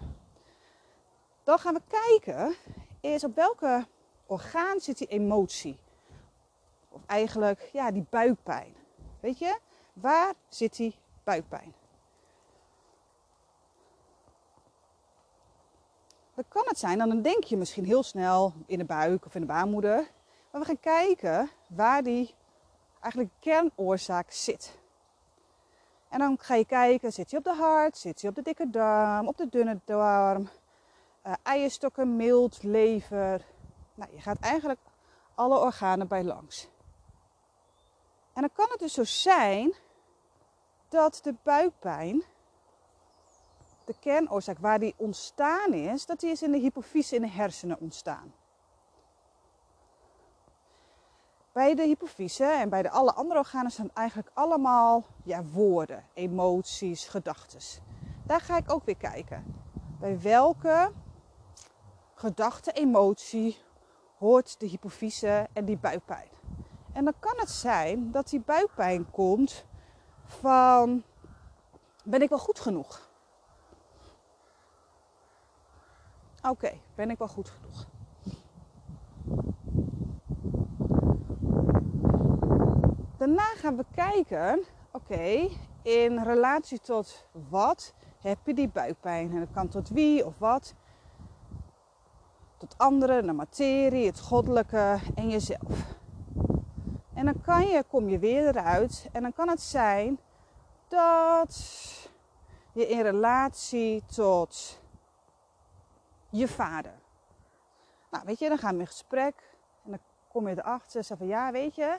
Dan 1.42 1.58
gaan 1.58 1.74
we 1.74 1.80
kijken 1.88 2.54
is 3.00 3.24
op 3.24 3.34
welke 3.34 3.86
orgaan 4.26 4.80
zit 4.80 4.98
die 4.98 5.06
emotie. 5.06 5.78
Of 6.88 7.00
eigenlijk, 7.06 7.70
ja, 7.72 7.90
die 7.90 8.06
buikpijn. 8.10 8.74
Weet 9.20 9.38
je, 9.38 9.58
waar 9.92 10.34
zit 10.48 10.76
die 10.76 10.94
buikpijn? 11.24 11.74
dan 16.38 16.48
kan 16.48 16.64
het 16.66 16.78
zijn, 16.78 16.98
dan 16.98 17.22
denk 17.22 17.44
je 17.44 17.56
misschien 17.56 17.84
heel 17.84 18.02
snel 18.02 18.52
in 18.66 18.78
de 18.78 18.84
buik 18.84 19.26
of 19.26 19.34
in 19.34 19.40
de 19.40 19.46
baarmoeder. 19.46 20.10
Maar 20.50 20.60
we 20.60 20.66
gaan 20.66 20.80
kijken 20.80 21.50
waar 21.66 22.02
die 22.02 22.34
eigenlijk 23.00 23.32
kernoorzaak 23.40 24.30
zit. 24.30 24.78
En 26.08 26.18
dan 26.18 26.38
ga 26.40 26.54
je 26.54 26.64
kijken, 26.64 27.12
zit 27.12 27.30
hij 27.30 27.38
op 27.38 27.44
de 27.44 27.54
hart, 27.54 27.98
zit 27.98 28.20
hij 28.20 28.30
op 28.30 28.36
de 28.36 28.42
dikke 28.42 28.70
darm, 28.70 29.28
op 29.28 29.36
de 29.36 29.48
dunne 29.48 29.80
darm, 29.84 30.48
uh, 31.26 31.32
eierstokken, 31.42 32.16
mild, 32.16 32.62
lever. 32.62 33.44
Nou, 33.94 34.10
je 34.12 34.20
gaat 34.20 34.38
eigenlijk 34.40 34.80
alle 35.34 35.58
organen 35.58 36.08
bij 36.08 36.24
langs. 36.24 36.68
En 38.32 38.40
dan 38.40 38.50
kan 38.52 38.66
het 38.70 38.78
dus 38.78 38.92
zo 38.92 39.04
zijn 39.04 39.74
dat 40.88 41.20
de 41.22 41.34
buikpijn, 41.42 42.22
de 43.84 43.94
kernoorzaak 44.00 44.58
waar 44.58 44.78
die 44.78 44.94
ontstaan 44.96 45.72
is, 45.72 46.06
dat 46.06 46.20
die 46.20 46.30
is 46.30 46.42
in 46.42 46.52
de 46.52 46.58
hypofyse 46.58 47.14
in 47.14 47.22
de 47.22 47.28
hersenen 47.28 47.80
ontstaan. 47.80 48.34
Bij 51.58 51.74
de 51.74 51.82
hypofyse 51.82 52.44
en 52.44 52.68
bij 52.68 52.82
de 52.82 52.90
alle 52.90 53.14
andere 53.14 53.38
organen 53.38 53.70
zijn 53.70 53.90
eigenlijk 53.94 54.30
allemaal 54.34 55.04
ja, 55.24 55.44
woorden, 55.44 56.04
emoties, 56.14 57.06
gedachten. 57.06 57.60
Daar 58.26 58.40
ga 58.40 58.56
ik 58.56 58.72
ook 58.72 58.84
weer 58.84 58.96
kijken. 58.96 59.44
Bij 60.00 60.20
welke 60.20 60.92
gedachte, 62.14 62.72
emotie 62.72 63.58
hoort 64.18 64.60
de 64.60 64.66
hypofyse 64.66 65.48
en 65.52 65.64
die 65.64 65.78
buikpijn. 65.78 66.28
En 66.92 67.04
dan 67.04 67.14
kan 67.18 67.34
het 67.36 67.50
zijn 67.50 68.10
dat 68.10 68.28
die 68.28 68.40
buikpijn 68.40 69.10
komt 69.10 69.64
van 70.24 71.02
ben 72.04 72.22
ik 72.22 72.28
wel 72.28 72.38
goed 72.38 72.60
genoeg? 72.60 73.10
Oké, 76.42 76.80
ben 76.94 77.10
ik 77.10 77.18
wel 77.18 77.28
goed 77.28 77.48
genoeg? 77.48 77.86
Daarna 83.28 83.54
gaan 83.54 83.76
we 83.76 83.84
kijken, 83.94 84.64
oké, 84.92 85.48
in 85.82 86.18
relatie 86.18 86.80
tot 86.80 87.28
wat 87.48 87.94
heb 88.20 88.38
je 88.44 88.54
die 88.54 88.68
buikpijn? 88.68 89.30
En 89.30 89.38
dat 89.38 89.48
kan 89.52 89.68
tot 89.68 89.88
wie 89.88 90.26
of 90.26 90.38
wat. 90.38 90.74
Tot 92.56 92.78
anderen, 92.78 93.26
de 93.26 93.32
materie, 93.32 94.06
het 94.06 94.20
goddelijke 94.20 94.98
en 95.14 95.28
jezelf. 95.28 95.96
En 97.14 97.24
dan 97.24 97.40
kan 97.40 97.66
je, 97.66 97.84
kom 97.88 98.08
je 98.08 98.18
weer 98.18 98.48
eruit 98.48 99.08
en 99.12 99.22
dan 99.22 99.32
kan 99.32 99.48
het 99.48 99.60
zijn 99.60 100.18
dat 100.88 101.56
je 102.72 102.86
in 102.86 103.02
relatie 103.02 104.02
tot 104.06 104.80
je 106.30 106.48
vader. 106.48 106.98
Nou, 108.10 108.24
weet 108.24 108.38
je, 108.38 108.48
dan 108.48 108.58
gaan 108.58 108.74
we 108.74 108.80
in 108.80 108.86
gesprek 108.86 109.56
en 109.84 109.90
dan 109.90 110.00
kom 110.28 110.48
je 110.48 110.58
erachter 110.58 111.06
en 111.08 111.16
van 111.16 111.26
ja, 111.26 111.52
weet 111.52 111.74
je, 111.74 111.98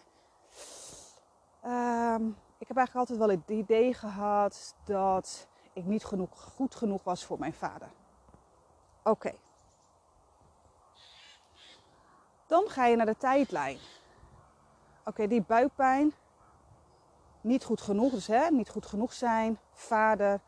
um, 1.65 2.37
ik 2.57 2.67
heb 2.67 2.77
eigenlijk 2.77 2.95
altijd 2.95 3.17
wel 3.17 3.29
het 3.29 3.49
idee 3.49 3.93
gehad 3.93 4.75
dat 4.83 5.47
ik 5.73 5.85
niet 5.85 6.05
genoeg, 6.05 6.41
goed 6.41 6.75
genoeg 6.75 7.03
was 7.03 7.25
voor 7.25 7.39
mijn 7.39 7.53
vader. 7.53 7.89
Oké. 9.03 9.33
Dan 12.47 12.69
ga 12.69 12.85
je 12.85 12.95
naar 12.95 13.05
de 13.05 13.17
tijdlijn. 13.17 13.77
Oké, 15.05 15.27
die 15.27 15.41
buikpijn, 15.41 16.13
niet 17.41 17.63
goed 17.63 17.81
genoeg, 17.81 18.11
dus 18.11 18.27
hè, 18.27 18.49
niet 18.49 18.69
goed 18.69 18.85
genoeg 18.85 19.13
zijn, 19.13 19.59
vader. 19.73 20.39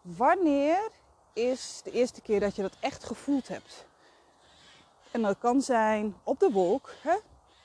Wanneer 0.00 0.90
is 1.32 1.80
de 1.84 1.90
eerste 1.90 2.20
keer 2.20 2.40
dat 2.40 2.56
je 2.56 2.62
dat 2.62 2.76
echt 2.80 3.04
gevoeld 3.04 3.48
hebt? 3.48 3.86
En 5.10 5.22
dat 5.22 5.38
kan 5.38 5.62
zijn 5.62 6.16
op 6.22 6.38
de 6.38 6.50
wolk, 6.50 6.94
hè, 7.02 7.16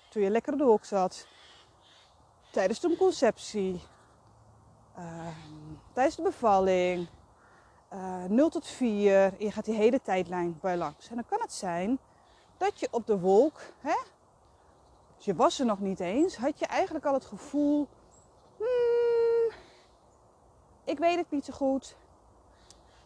toen 0.09 0.21
je 0.21 0.29
lekker 0.29 0.53
op 0.53 0.59
de 0.59 0.65
wolk 0.65 0.85
zat, 0.85 1.27
tijdens 2.53 2.79
de 2.79 2.98
conceptie, 2.98 3.81
uh, 4.98 5.27
tijdens 5.93 6.15
de 6.15 6.22
bevalling, 6.22 7.07
uh, 7.93 8.24
eh, 8.24 8.29
0 8.29 8.50
tot 8.50 8.67
4. 8.67 9.33
Je 9.38 9.51
gaat 9.51 9.65
die 9.65 9.75
hele 9.75 10.01
tijdlijn 10.01 10.57
bij 10.62 10.77
langs. 10.77 11.10
En 11.10 11.15
dan 11.15 11.25
kan 11.25 11.41
het 11.41 11.53
zijn 11.53 12.00
dat 12.57 12.79
je 12.79 12.88
op 12.91 13.07
de 13.07 13.19
wolk, 13.19 13.62
hè, 13.79 13.95
dus 15.15 15.25
je 15.25 15.36
was 15.36 15.60
er 15.60 15.65
nog 15.65 15.79
niet 15.79 16.00
eens, 16.00 16.38
had 16.38 16.60
je 16.60 16.65
eigenlijk 16.65 17.05
al 17.05 17.13
het 17.13 17.25
gevoel, 17.25 17.88
hmm, 18.57 19.51
ik 20.83 21.00
weet 21.00 21.17
het 21.17 21.31
niet 21.31 21.45
zo 21.45 21.53
goed. 21.53 21.95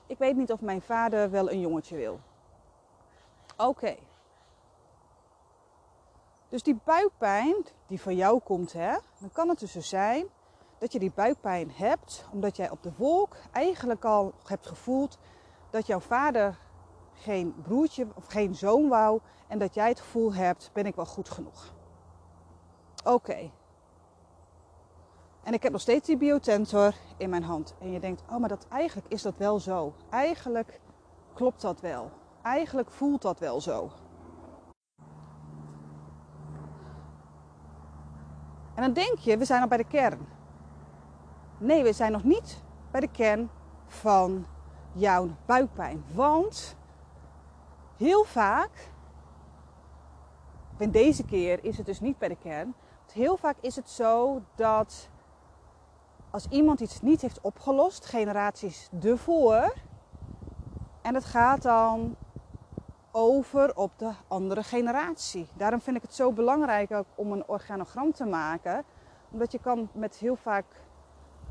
Ik 0.08 0.18
weet 0.18 0.36
niet 0.36 0.52
of 0.52 0.62
mijn 0.62 0.82
vader 0.82 1.32
wel 1.32 1.52
een 1.52 1.60
jongetje 1.60 1.96
wil. 1.96 2.20
Oké. 3.58 3.96
Dus 6.50 6.64
die 6.64 6.80
buikpijn 6.84 7.56
die 7.88 8.02
van 8.02 8.16
jou 8.16 8.40
komt, 8.40 8.74
hè, 8.74 8.98
dan 9.20 9.32
kan 9.32 9.50
het 9.50 9.60
dus 9.60 9.72
zo 9.72 9.82
zijn 9.82 10.26
dat 10.78 10.92
je 10.92 11.00
die 11.00 11.12
buikpijn 11.16 11.72
hebt 11.72 12.26
omdat 12.32 12.56
jij 12.56 12.70
op 12.70 12.84
de 12.84 12.92
wolk 12.98 13.36
eigenlijk 13.52 14.06
al 14.06 14.34
hebt 14.46 14.68
gevoeld 14.68 15.18
dat 15.70 15.88
jouw 15.88 16.00
vader 16.00 16.58
geen 17.14 17.56
broertje 17.62 18.08
of 18.14 18.26
geen 18.28 18.56
zoon 18.56 18.88
wou 18.88 19.20
en 19.48 19.60
dat 19.60 19.74
jij 19.74 19.90
het 19.90 20.00
gevoel 20.00 20.34
hebt, 20.34 20.70
ben 20.74 20.86
ik 20.86 20.96
wel 20.96 21.06
goed 21.06 21.30
genoeg. 21.30 21.74
Oké. 23.04 23.52
En 25.44 25.54
ik 25.54 25.64
heb 25.64 25.72
nog 25.72 25.82
steeds 25.82 26.08
die 26.08 26.18
biotensor 26.18 26.94
in 27.18 27.30
mijn 27.30 27.44
hand. 27.44 27.76
En 27.80 27.92
je 27.92 28.00
denkt, 28.00 28.24
oh, 28.30 28.38
maar 28.38 28.50
dat, 28.50 28.68
eigenlijk 28.70 29.08
is 29.12 29.22
dat 29.22 29.38
wel 29.38 29.60
zo. 29.60 29.94
Eigenlijk 30.10 30.80
klopt 31.34 31.62
dat 31.62 31.82
wel. 31.82 32.12
Eigenlijk 32.42 32.92
voelt 32.92 33.22
dat 33.22 33.40
wel 33.40 33.62
zo. 33.62 33.92
En 38.78 38.84
dan 38.84 38.94
denk 38.94 39.18
je, 39.18 39.38
we 39.38 39.46
zijn 39.46 39.62
al 39.62 39.68
bij 39.68 39.78
de 39.78 39.88
kern. 39.88 40.28
Nee, 41.58 41.84
we 41.84 41.94
zijn 41.94 42.12
nog 42.12 42.24
niet 42.24 42.64
bij 42.92 43.00
de 43.00 43.12
kern 43.12 43.50
van 43.88 44.46
jouw 44.94 45.30
buikpijn. 45.46 46.04
Want 46.14 46.76
heel 47.96 48.24
vaak, 48.24 48.92
en 50.78 50.92
deze 50.92 51.26
keer 51.26 51.64
is 51.64 51.78
het 51.78 51.86
dus 51.86 52.00
niet 52.00 52.18
bij 52.18 52.28
de 52.28 52.38
kern. 52.38 52.74
Heel 53.14 53.38
vaak 53.38 53.56
is 53.60 53.76
het 53.76 53.90
zo 53.90 54.42
dat 54.56 55.10
als 56.30 56.48
iemand 56.50 56.80
iets 56.80 57.02
niet 57.02 57.22
heeft 57.22 57.42
opgelost, 57.42 58.06
generaties 58.06 58.90
ervoor, 59.02 59.74
en 61.02 61.14
het 61.14 61.26
gaat 61.26 61.62
dan 61.62 62.16
over 63.20 63.76
op 63.76 63.92
de 63.98 64.12
andere 64.28 64.64
generatie. 64.64 65.48
Daarom 65.54 65.82
vind 65.82 65.96
ik 65.96 66.02
het 66.02 66.14
zo 66.14 66.32
belangrijk 66.32 66.92
ook 66.92 67.06
om 67.16 67.32
een 67.32 67.48
organogram 67.48 68.12
te 68.12 68.26
maken. 68.26 68.84
Omdat 69.32 69.52
je 69.52 69.60
kan 69.60 69.90
met 69.92 70.16
heel 70.16 70.36
vaak, 70.36 70.66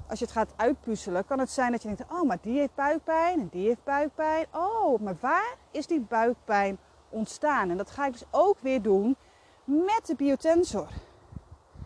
als 0.08 0.18
je 0.18 0.24
het 0.24 0.34
gaat 0.34 0.52
uitpuzzelen, 0.56 1.24
kan 1.24 1.38
het 1.38 1.50
zijn 1.50 1.72
dat 1.72 1.82
je 1.82 1.88
denkt, 1.88 2.12
oh, 2.12 2.22
maar 2.22 2.38
die 2.40 2.58
heeft 2.58 2.74
buikpijn 2.74 3.40
en 3.40 3.48
die 3.50 3.66
heeft 3.66 3.84
buikpijn. 3.84 4.46
Oh, 4.52 5.00
maar 5.00 5.16
waar 5.20 5.54
is 5.70 5.86
die 5.86 6.00
buikpijn 6.00 6.78
ontstaan? 7.08 7.70
En 7.70 7.76
dat 7.76 7.90
ga 7.90 8.06
ik 8.06 8.12
dus 8.12 8.24
ook 8.30 8.58
weer 8.58 8.82
doen 8.82 9.16
met 9.64 10.00
de 10.04 10.14
biotensor. 10.14 10.88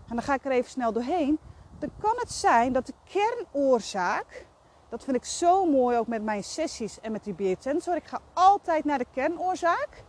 En 0.08 0.16
dan 0.16 0.22
ga 0.22 0.34
ik 0.34 0.44
er 0.44 0.50
even 0.50 0.70
snel 0.70 0.92
doorheen. 0.92 1.38
Dan 1.78 1.90
kan 1.98 2.14
het 2.16 2.32
zijn 2.32 2.72
dat 2.72 2.86
de 2.86 2.94
kernoorzaak 3.04 4.46
dat 4.90 5.04
vind 5.04 5.16
ik 5.16 5.24
zo 5.24 5.66
mooi 5.66 5.98
ook 5.98 6.06
met 6.06 6.22
mijn 6.22 6.44
sessies 6.44 7.00
en 7.00 7.12
met 7.12 7.24
die 7.24 7.34
biotensor. 7.34 7.96
Ik 7.96 8.06
ga 8.06 8.20
altijd 8.32 8.84
naar 8.84 8.98
de 8.98 9.06
kernoorzaak. 9.12 10.04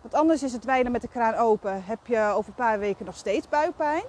Want 0.00 0.14
anders 0.14 0.42
is 0.42 0.52
het 0.52 0.64
wijden 0.64 0.92
met 0.92 1.02
de 1.02 1.08
kraan 1.08 1.34
open. 1.34 1.84
Heb 1.84 2.06
je 2.06 2.18
over 2.18 2.48
een 2.48 2.54
paar 2.54 2.78
weken 2.78 3.04
nog 3.04 3.16
steeds 3.16 3.48
buikpijn. 3.48 4.04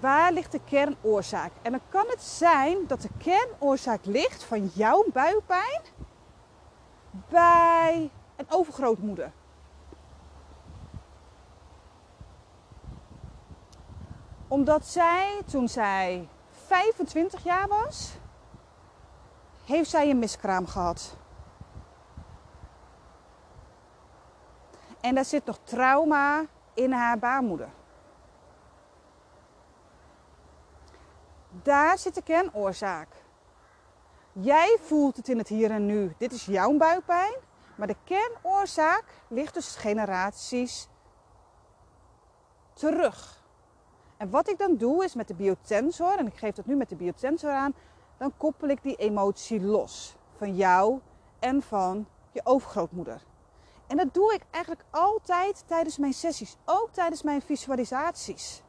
Waar 0.00 0.32
ligt 0.32 0.52
de 0.52 0.60
kernoorzaak? 0.64 1.52
En 1.62 1.70
dan 1.70 1.80
kan 1.88 2.04
het 2.08 2.22
zijn 2.22 2.86
dat 2.86 3.00
de 3.00 3.08
kernoorzaak 3.18 4.04
ligt 4.04 4.44
van 4.44 4.66
jouw 4.66 5.04
buikpijn 5.12 5.80
bij 7.28 8.10
een 8.36 8.46
overgrootmoeder. 8.48 9.32
Omdat 14.48 14.86
zij, 14.86 15.42
toen 15.46 15.68
zij 15.68 16.28
25 16.50 17.44
jaar 17.44 17.68
was, 17.68 18.18
heeft 19.66 19.90
zij 19.90 20.10
een 20.10 20.18
miskraam 20.18 20.66
gehad. 20.66 21.16
En 25.00 25.14
daar 25.14 25.24
zit 25.24 25.44
nog 25.44 25.58
trauma 25.64 26.44
in 26.74 26.92
haar 26.92 27.18
baarmoeder. 27.18 27.68
Daar 31.62 31.98
zit 31.98 32.14
de 32.14 32.22
kernoorzaak. 32.22 33.08
Jij 34.32 34.78
voelt 34.80 35.16
het 35.16 35.28
in 35.28 35.38
het 35.38 35.48
hier 35.48 35.70
en 35.70 35.86
nu. 35.86 36.14
Dit 36.18 36.32
is 36.32 36.44
jouw 36.44 36.76
buikpijn. 36.76 37.34
Maar 37.74 37.86
de 37.86 37.96
kernoorzaak 38.04 39.04
ligt 39.28 39.54
dus 39.54 39.76
generaties 39.76 40.88
terug. 42.72 43.44
En 44.16 44.30
wat 44.30 44.48
ik 44.48 44.58
dan 44.58 44.76
doe 44.76 45.04
is 45.04 45.14
met 45.14 45.28
de 45.28 45.34
biotensor, 45.34 46.18
en 46.18 46.26
ik 46.26 46.36
geef 46.36 46.54
dat 46.54 46.66
nu 46.66 46.76
met 46.76 46.88
de 46.88 46.96
biotensor 46.96 47.50
aan, 47.50 47.74
dan 48.16 48.32
koppel 48.36 48.68
ik 48.68 48.82
die 48.82 48.96
emotie 48.96 49.60
los 49.60 50.16
van 50.36 50.56
jou 50.56 51.00
en 51.38 51.62
van 51.62 52.06
je 52.32 52.40
overgrootmoeder. 52.44 53.22
En 53.86 53.96
dat 53.96 54.14
doe 54.14 54.34
ik 54.34 54.42
eigenlijk 54.50 54.84
altijd 54.90 55.64
tijdens 55.66 55.98
mijn 55.98 56.12
sessies, 56.12 56.56
ook 56.64 56.88
tijdens 56.90 57.22
mijn 57.22 57.42
visualisaties. 57.42 58.62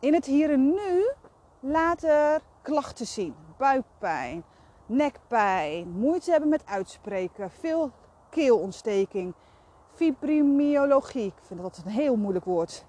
In 0.00 0.14
het 0.14 0.24
hier 0.24 0.50
en 0.50 0.70
nu 0.70 1.10
laat 1.60 2.02
er 2.02 2.40
klachten 2.62 3.06
zien. 3.06 3.34
Buikpijn, 3.56 4.44
nekpijn, 4.86 5.90
moeite 5.90 6.30
hebben 6.30 6.48
met 6.48 6.66
uitspreken, 6.66 7.50
veel 7.50 7.90
keelontsteking, 8.30 9.34
fibromyalgie. 9.94 11.26
Ik 11.26 11.42
vind 11.42 11.60
dat 11.60 11.82
een 11.84 11.90
heel 11.90 12.16
moeilijk 12.16 12.44
woord. 12.44 12.84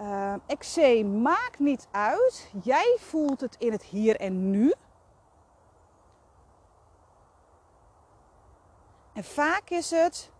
Uh, 0.00 0.34
eczeem 0.46 1.22
maakt 1.22 1.58
niet 1.58 1.88
uit. 1.90 2.50
Jij 2.62 2.96
voelt 3.00 3.40
het 3.40 3.56
in 3.58 3.72
het 3.72 3.82
hier 3.82 4.16
en 4.16 4.50
nu. 4.50 4.72
En 9.12 9.24
vaak 9.24 9.70
is 9.70 9.90
het 9.90 10.30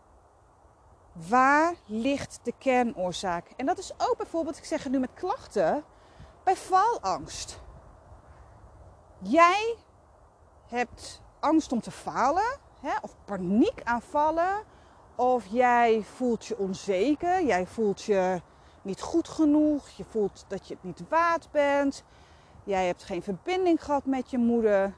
waar 1.28 1.74
ligt 1.86 2.40
de 2.42 2.52
kernoorzaak? 2.58 3.50
En 3.56 3.66
dat 3.66 3.78
is 3.78 3.92
ook 3.92 4.16
bijvoorbeeld, 4.16 4.56
ik 4.58 4.64
zeg 4.64 4.82
het 4.82 4.92
nu 4.92 4.98
met 4.98 5.14
klachten, 5.14 5.84
bij 6.44 6.56
valangst. 6.56 7.60
Jij 9.18 9.76
hebt 10.66 11.22
angst 11.40 11.72
om 11.72 11.80
te 11.80 11.90
falen, 11.90 12.58
hè, 12.80 12.92
of 13.02 13.16
paniekaanvallen, 13.24 14.64
of 15.16 15.46
jij 15.46 16.02
voelt 16.02 16.46
je 16.46 16.58
onzeker, 16.58 17.44
jij 17.44 17.66
voelt 17.66 18.02
je 18.02 18.40
niet 18.88 19.00
goed 19.00 19.28
genoeg, 19.28 19.88
je 19.88 20.04
voelt 20.04 20.44
dat 20.48 20.68
je 20.68 20.74
het 20.74 20.82
niet 20.82 21.08
waard 21.08 21.50
bent, 21.50 22.04
jij 22.64 22.86
hebt 22.86 23.02
geen 23.02 23.22
verbinding 23.22 23.84
gehad 23.84 24.04
met 24.04 24.30
je 24.30 24.38
moeder. 24.38 24.94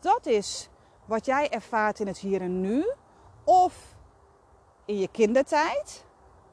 Dat 0.00 0.26
is 0.26 0.68
wat 1.04 1.26
jij 1.26 1.50
ervaart 1.50 2.00
in 2.00 2.06
het 2.06 2.18
hier 2.18 2.40
en 2.40 2.60
nu, 2.60 2.92
of 3.44 3.94
in 4.84 4.98
je 4.98 5.08
kindertijd, 5.08 6.04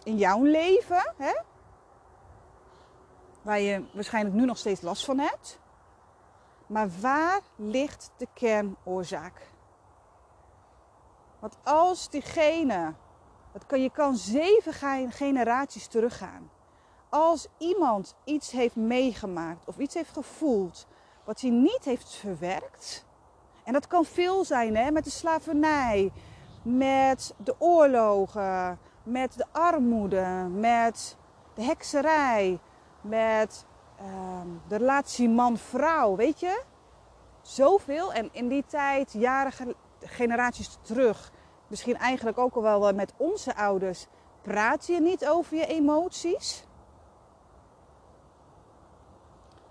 in 0.04 0.18
jouw 0.18 0.44
leven, 0.44 1.14
hè? 1.18 1.34
waar 3.42 3.60
je 3.60 3.86
waarschijnlijk 3.94 4.36
nu 4.36 4.46
nog 4.46 4.58
steeds 4.58 4.82
last 4.82 5.06
van 5.06 5.20
hebt. 5.20 5.60
Maar 6.68 6.90
waar 7.02 7.40
ligt 7.56 8.12
de 8.18 8.28
kernoorzaak? 8.34 9.50
Want 11.40 11.58
als 11.64 12.10
diegene, 12.10 12.94
dat 13.52 13.66
kan, 13.66 13.82
je 13.82 13.90
kan 13.90 14.16
zeven 14.16 14.74
generaties 15.12 15.88
teruggaan. 15.88 16.50
Als 17.10 17.48
iemand 17.58 18.16
iets 18.24 18.52
heeft 18.52 18.76
meegemaakt 18.76 19.68
of 19.68 19.78
iets 19.78 19.94
heeft 19.94 20.14
gevoeld 20.14 20.88
wat 21.24 21.42
hij 21.42 21.50
niet 21.50 21.84
heeft 21.84 22.16
verwerkt. 22.16 23.06
En 23.64 23.74
dat 23.74 23.88
kan 23.88 24.06
veel 24.06 24.46
zijn, 24.46 24.76
hè? 24.76 24.92
met 24.92 25.04
de 25.04 25.10
slavernij, 25.10 26.12
met 26.62 27.34
de 27.38 27.56
oorlogen, 27.58 28.80
met 29.04 29.34
de 29.38 29.46
armoede, 29.52 30.48
met 30.52 31.18
de 31.54 31.64
hekserij, 31.64 32.60
met 33.02 33.66
uh, 34.02 34.08
de 34.68 34.78
relatie 34.78 35.30
man-vrouw, 35.30 36.16
weet 36.16 36.40
je? 36.40 36.64
Zoveel. 37.42 38.14
En 38.14 38.30
in 38.32 38.48
die 38.48 38.64
tijd, 38.68 39.14
jaren, 39.14 39.76
generaties 40.00 40.78
terug, 40.82 41.32
misschien 41.72 41.98
eigenlijk 41.98 42.38
ook 42.38 42.56
al 42.56 42.62
wel 42.62 42.94
met 42.94 43.14
onze 43.18 43.56
ouders, 43.56 44.08
praat 44.42 44.88
je 44.88 45.02
niet 45.02 45.28
over 45.28 45.58
je 45.58 45.66
emoties? 45.66 46.66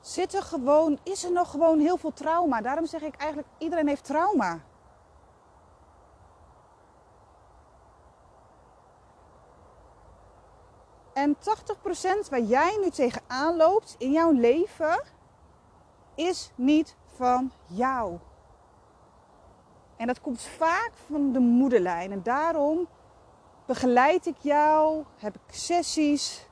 Zit 0.01 0.35
er 0.35 0.43
gewoon, 0.43 0.99
is 1.03 1.25
er 1.25 1.33
nog 1.33 1.51
gewoon 1.51 1.79
heel 1.79 1.97
veel 1.97 2.13
trauma? 2.13 2.61
Daarom 2.61 2.87
zeg 2.87 3.03
ik 3.03 3.15
eigenlijk, 3.15 3.49
iedereen 3.59 3.89
heeft 3.89 4.05
trauma. 4.05 4.61
En 11.13 11.37
80% 11.37 11.39
waar 12.31 12.41
jij 12.41 12.79
nu 12.81 12.91
tegenaan 12.91 13.57
loopt 13.57 13.95
in 13.99 14.13
jouw 14.13 14.31
leven 14.31 15.03
is 16.15 16.51
niet 16.55 16.97
van 17.17 17.53
jou. 17.67 18.19
En 20.01 20.07
dat 20.07 20.21
komt 20.21 20.43
vaak 20.43 20.91
van 21.07 21.33
de 21.33 21.39
moederlijn. 21.39 22.13
En 22.13 22.23
daarom 22.23 22.89
begeleid 23.67 24.27
ik 24.27 24.37
jou, 24.39 25.05
heb 25.17 25.35
ik 25.35 25.55
sessies. 25.55 26.47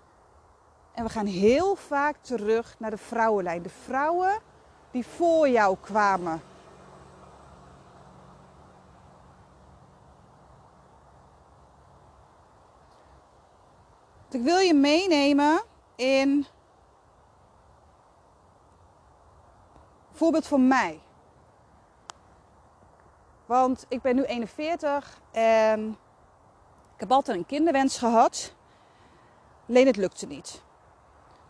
En 0.93 1.05
we 1.05 1.11
gaan 1.11 1.27
heel 1.27 1.75
vaak 1.75 2.17
terug 2.21 2.79
naar 2.79 2.91
de 2.91 2.97
vrouwenlijn. 2.97 3.63
De 3.63 3.69
vrouwen 3.69 4.41
die 4.91 5.07
voor 5.07 5.49
jou 5.49 5.77
kwamen. 5.81 6.43
Ik 14.31 14.43
wil 14.43 14.59
je 14.59 14.75
meenemen 14.75 15.63
in 15.97 16.47
voorbeeld 20.13 20.47
van 20.47 20.69
mij. 20.69 21.01
Want 23.49 23.85
ik 23.89 24.03
ben 24.03 24.15
nu 24.15 24.23
41 24.23 25.21
en 25.33 25.89
ik 26.95 27.01
heb 27.01 27.13
altijd 27.13 27.39
een 27.39 27.47
kinderwens 27.47 27.99
gehad. 27.99 28.55
Alleen 29.69 29.87
het 29.87 29.97
lukte 29.97 30.27
niet. 30.27 30.63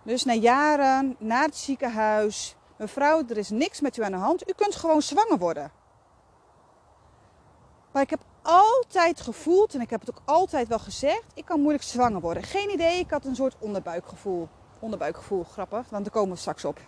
Dus 0.02 0.24
na 0.24 0.32
jaren, 0.32 1.16
naar 1.18 1.44
het 1.44 1.56
ziekenhuis. 1.56 2.56
Mevrouw, 2.76 3.22
er 3.28 3.37
is 3.37 3.50
niks 3.50 3.80
met 3.80 3.96
u 3.96 4.02
aan 4.02 4.11
de 4.11 4.16
hand. 4.16 4.48
U 4.48 4.52
kunt 4.52 4.76
gewoon 4.76 5.02
zwanger 5.02 5.38
worden. 5.38 5.70
Maar 7.92 8.02
ik 8.02 8.11
heb 8.11 8.20
altijd 8.42 9.20
gevoeld, 9.20 9.74
en 9.74 9.80
ik 9.80 9.90
heb 9.90 10.00
het 10.00 10.11
ook 10.11 10.22
altijd 10.24 10.68
wel 10.68 10.78
gezegd, 10.78 11.24
ik 11.34 11.44
kan 11.44 11.61
moeilijk 11.61 11.84
zwanger 11.84 12.20
worden. 12.20 12.42
Geen 12.42 12.70
idee, 12.70 12.98
ik 12.98 13.11
had 13.11 13.24
een 13.24 13.37
soort 13.37 13.56
onderbuikgevoel. 13.58 14.48
Onderbuikgevoel, 14.78 15.44
grappig, 15.44 15.88
want 15.88 16.04
daar 16.04 16.12
komen 16.12 16.34
we 16.34 16.40
straks 16.40 16.64
op. 16.64 16.80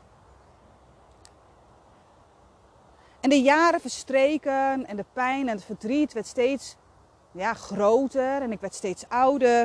En 3.20 3.30
de 3.30 3.42
jaren 3.42 3.80
verstreken 3.80 4.86
en 4.86 4.96
de 4.96 5.04
pijn 5.12 5.48
en 5.48 5.54
het 5.54 5.64
verdriet 5.64 6.12
werd 6.12 6.26
steeds 6.26 6.76
ja, 7.32 7.54
groter 7.54 8.42
en 8.42 8.52
ik 8.52 8.60
werd 8.60 8.74
steeds 8.74 9.04
ouder. 9.08 9.62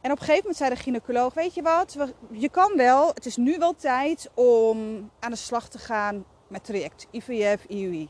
En 0.00 0.10
op 0.10 0.18
een 0.18 0.24
gegeven 0.24 0.36
moment 0.36 0.56
zei 0.56 0.70
de 0.70 0.76
gynaecoloog, 0.76 1.34
weet 1.34 1.54
je 1.54 1.62
wat, 1.62 1.96
je 2.30 2.48
kan 2.48 2.76
wel, 2.76 3.08
het 3.08 3.26
is 3.26 3.36
nu 3.36 3.58
wel 3.58 3.74
tijd 3.74 4.30
om 4.34 5.10
aan 5.20 5.30
de 5.30 5.36
slag 5.36 5.68
te 5.68 5.78
gaan 5.78 6.24
met 6.48 6.64
traject 6.64 7.06
IVF, 7.10 7.64
IUI. 7.64 8.08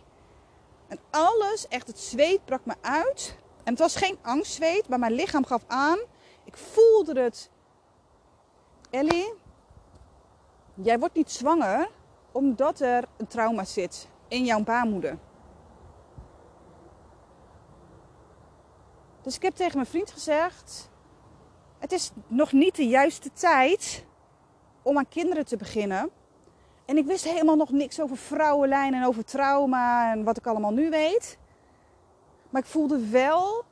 En 0.88 0.98
alles, 1.10 1.68
echt 1.68 1.86
het 1.86 1.98
zweet 1.98 2.44
brak 2.44 2.64
me 2.64 2.74
uit. 2.80 3.36
En 3.64 3.72
het 3.72 3.78
was 3.78 3.96
geen 3.96 4.18
angstzweet, 4.22 4.88
maar 4.88 4.98
mijn 4.98 5.12
lichaam 5.12 5.44
gaf 5.44 5.62
aan. 5.66 5.98
Ik 6.44 6.56
voelde 6.56 7.20
het. 7.20 7.50
Ellie, 8.90 9.34
jij 10.74 10.98
wordt 10.98 11.14
niet 11.14 11.30
zwanger 11.30 11.88
omdat 12.32 12.80
er 12.80 13.04
een 13.16 13.26
trauma 13.26 13.64
zit 13.64 14.08
in 14.28 14.44
jouw 14.44 14.62
baarmoeder. 14.62 15.18
Dus 19.22 19.36
ik 19.36 19.42
heb 19.42 19.54
tegen 19.54 19.76
mijn 19.76 19.86
vriend 19.86 20.10
gezegd: 20.10 20.90
Het 21.78 21.92
is 21.92 22.10
nog 22.26 22.52
niet 22.52 22.76
de 22.76 22.88
juiste 22.88 23.32
tijd 23.32 24.04
om 24.82 24.98
aan 24.98 25.08
kinderen 25.08 25.46
te 25.46 25.56
beginnen. 25.56 26.10
En 26.84 26.96
ik 26.96 27.06
wist 27.06 27.24
helemaal 27.24 27.56
nog 27.56 27.70
niks 27.70 28.00
over 28.00 28.16
vrouwenlijn 28.16 28.94
en 28.94 29.04
over 29.04 29.24
trauma 29.24 30.12
en 30.12 30.24
wat 30.24 30.36
ik 30.36 30.46
allemaal 30.46 30.72
nu 30.72 30.90
weet. 30.90 31.38
Maar 32.50 32.62
ik 32.62 32.68
voelde 32.68 33.08
wel 33.08 33.64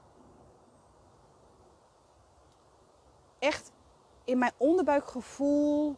echt 3.39 3.73
in 4.25 4.39
mijn 4.39 4.53
onderbuikgevoel. 4.57 5.97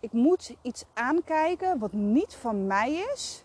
Ik 0.00 0.12
moet 0.12 0.56
iets 0.62 0.84
aankijken 0.94 1.78
wat 1.78 1.92
niet 1.92 2.34
van 2.34 2.66
mij 2.66 2.92
is. 2.92 3.44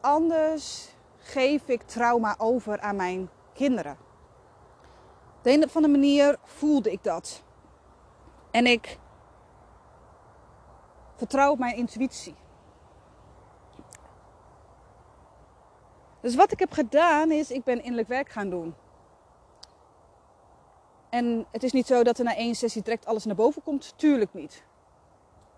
Anders 0.00 0.94
geef 1.18 1.68
ik 1.68 1.82
trauma 1.82 2.34
over 2.38 2.80
aan 2.80 2.96
mijn 2.96 3.30
kinderen. 3.52 3.96
De 5.42 5.52
een 5.52 5.64
of 5.64 5.76
andere 5.76 5.92
manier 5.92 6.38
voelde 6.42 6.92
ik 6.92 7.02
dat. 7.02 7.42
En 8.50 8.66
ik 8.66 8.98
vertrouw 11.16 11.50
op 11.50 11.58
mijn 11.58 11.76
intuïtie. 11.76 12.34
Dus 16.20 16.34
wat 16.34 16.52
ik 16.52 16.58
heb 16.58 16.72
gedaan 16.72 17.30
is, 17.30 17.50
ik 17.50 17.64
ben 17.64 17.82
innerlijk 17.82 18.08
werk 18.08 18.28
gaan 18.28 18.50
doen. 18.50 18.74
En 21.14 21.46
het 21.50 21.62
is 21.62 21.72
niet 21.72 21.86
zo 21.86 22.02
dat 22.02 22.18
er 22.18 22.24
na 22.24 22.36
één 22.36 22.54
sessie 22.54 22.82
direct 22.82 23.06
alles 23.06 23.24
naar 23.24 23.34
boven 23.34 23.62
komt. 23.62 23.92
Tuurlijk 23.96 24.34
niet. 24.34 24.64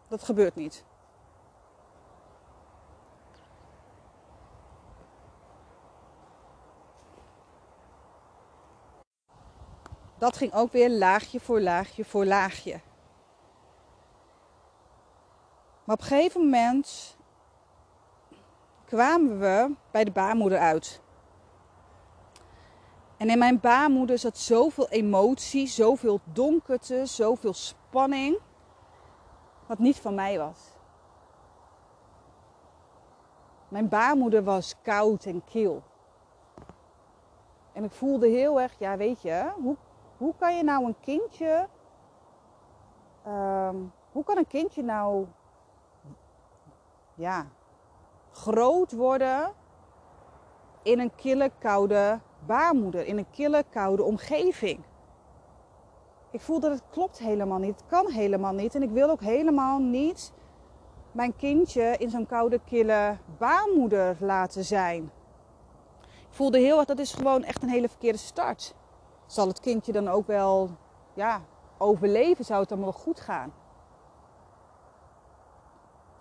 Dat 0.09 0.23
gebeurt 0.23 0.55
niet. 0.55 0.85
Dat 10.19 10.37
ging 10.37 10.53
ook 10.53 10.73
weer 10.73 10.90
laagje 10.90 11.40
voor 11.40 11.61
laagje 11.61 12.05
voor 12.05 12.25
laagje. 12.25 12.81
Maar 15.85 15.97
op 15.97 16.01
een 16.01 16.07
gegeven 16.07 16.40
moment 16.40 17.16
kwamen 18.85 19.38
we 19.38 19.75
bij 19.90 20.05
de 20.05 20.11
baarmoeder 20.11 20.59
uit. 20.59 21.01
En 23.17 23.31
in 23.31 23.39
mijn 23.39 23.61
baarmoeder 23.61 24.19
zat 24.19 24.39
zoveel 24.39 24.89
emotie, 24.89 25.67
zoveel 25.67 26.21
donkerte, 26.25 27.07
zoveel 27.07 27.55
spanning, 27.55 28.39
wat 29.67 29.79
niet 29.79 30.01
van 30.01 30.15
mij 30.15 30.39
was. 30.39 30.75
Mijn 33.69 33.89
baarmoeder 33.89 34.45
was 34.45 34.75
koud 34.83 35.25
en 35.25 35.45
kil. 35.45 35.83
En 37.73 37.85
ik 37.85 37.93
voelde 37.93 38.29
heel 38.29 38.61
erg, 38.61 38.79
ja 38.79 38.97
weet 38.97 39.23
je, 39.23 39.53
hoe, 39.55 39.77
hoe 40.17 40.35
kan 40.39 40.57
je 40.57 40.63
nou 40.63 40.85
een 40.85 41.01
kindje, 41.01 41.69
um, 43.27 43.93
hoe 44.13 44.25
kan 44.25 44.37
een 44.37 44.47
kindje 44.47 44.83
nou, 44.83 45.27
ja, 47.15 47.47
groot 48.33 48.93
worden 48.93 49.53
in 50.83 50.99
een 50.99 51.15
kille, 51.15 51.51
koude 51.59 52.21
baarmoeder, 52.47 53.07
in 53.07 53.19
een 53.19 53.31
kille, 53.31 53.65
koude 53.71 54.03
omgeving. 54.03 54.81
Ik 56.31 56.41
voel 56.41 56.61
dat 56.61 56.71
het 56.71 56.83
klopt 56.91 57.19
helemaal 57.19 57.59
niet. 57.59 57.81
Het 57.81 57.89
kan 57.89 58.11
helemaal 58.11 58.53
niet. 58.53 58.75
En 58.75 58.83
ik 58.83 58.91
wil 58.91 59.11
ook 59.11 59.21
helemaal 59.21 59.79
niet 59.79 60.33
mijn 61.13 61.37
kindje 61.37 61.97
in 61.99 62.11
zo'n 62.11 62.27
koude, 62.27 62.61
kille 62.65 63.19
baarmoeder 63.39 64.17
laten 64.21 64.65
zijn. 64.65 65.11
Ik 66.03 66.43
voelde 66.43 66.59
heel 66.59 66.77
erg, 66.77 66.87
dat 66.87 66.99
is 66.99 67.13
gewoon 67.13 67.45
echt 67.45 67.63
een 67.63 67.69
hele 67.69 67.89
verkeerde 67.89 68.19
start. 68.19 68.75
Zal 69.27 69.49
het 69.49 69.61
kindje 69.61 69.93
dan 69.93 70.09
ook 70.09 70.27
wel 70.27 70.71
ja, 71.15 71.43
overleven? 71.79 72.45
Zou 72.45 72.61
het 72.61 72.69
dan 72.69 72.81
wel 72.81 72.93
goed 72.93 73.21
gaan? 73.21 73.53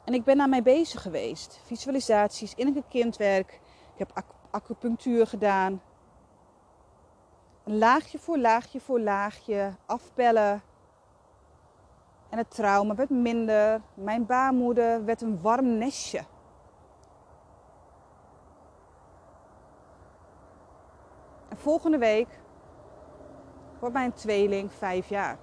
En 0.06 0.14
ik 0.14 0.24
ben 0.24 0.38
daarmee 0.38 0.62
bezig 0.62 1.02
geweest. 1.02 1.60
Visualisaties, 1.64 2.54
innerlijke 2.54 2.90
kindwerk. 2.90 3.60
Ik 3.94 4.08
heb 4.08 4.24
acupunctuur 4.52 5.28
gedaan. 5.28 5.82
Laagje 7.67 8.19
voor 8.19 8.38
laagje 8.38 8.80
voor 8.80 8.99
laagje 8.99 9.75
afpellen. 9.86 10.62
En 12.30 12.38
het 12.38 12.49
trauma 12.51 12.95
werd 12.95 13.10
minder. 13.10 13.82
Mijn 13.93 14.25
baarmoeder 14.25 15.06
werd 15.06 15.21
een 15.21 15.41
warm 15.41 15.78
nestje. 15.78 16.23
En 21.49 21.58
volgende 21.58 21.97
week 21.97 22.28
wordt 23.80 23.95
mijn 23.95 24.13
tweeling 24.13 24.71
vijf 24.71 25.10
jaar. 25.10 25.38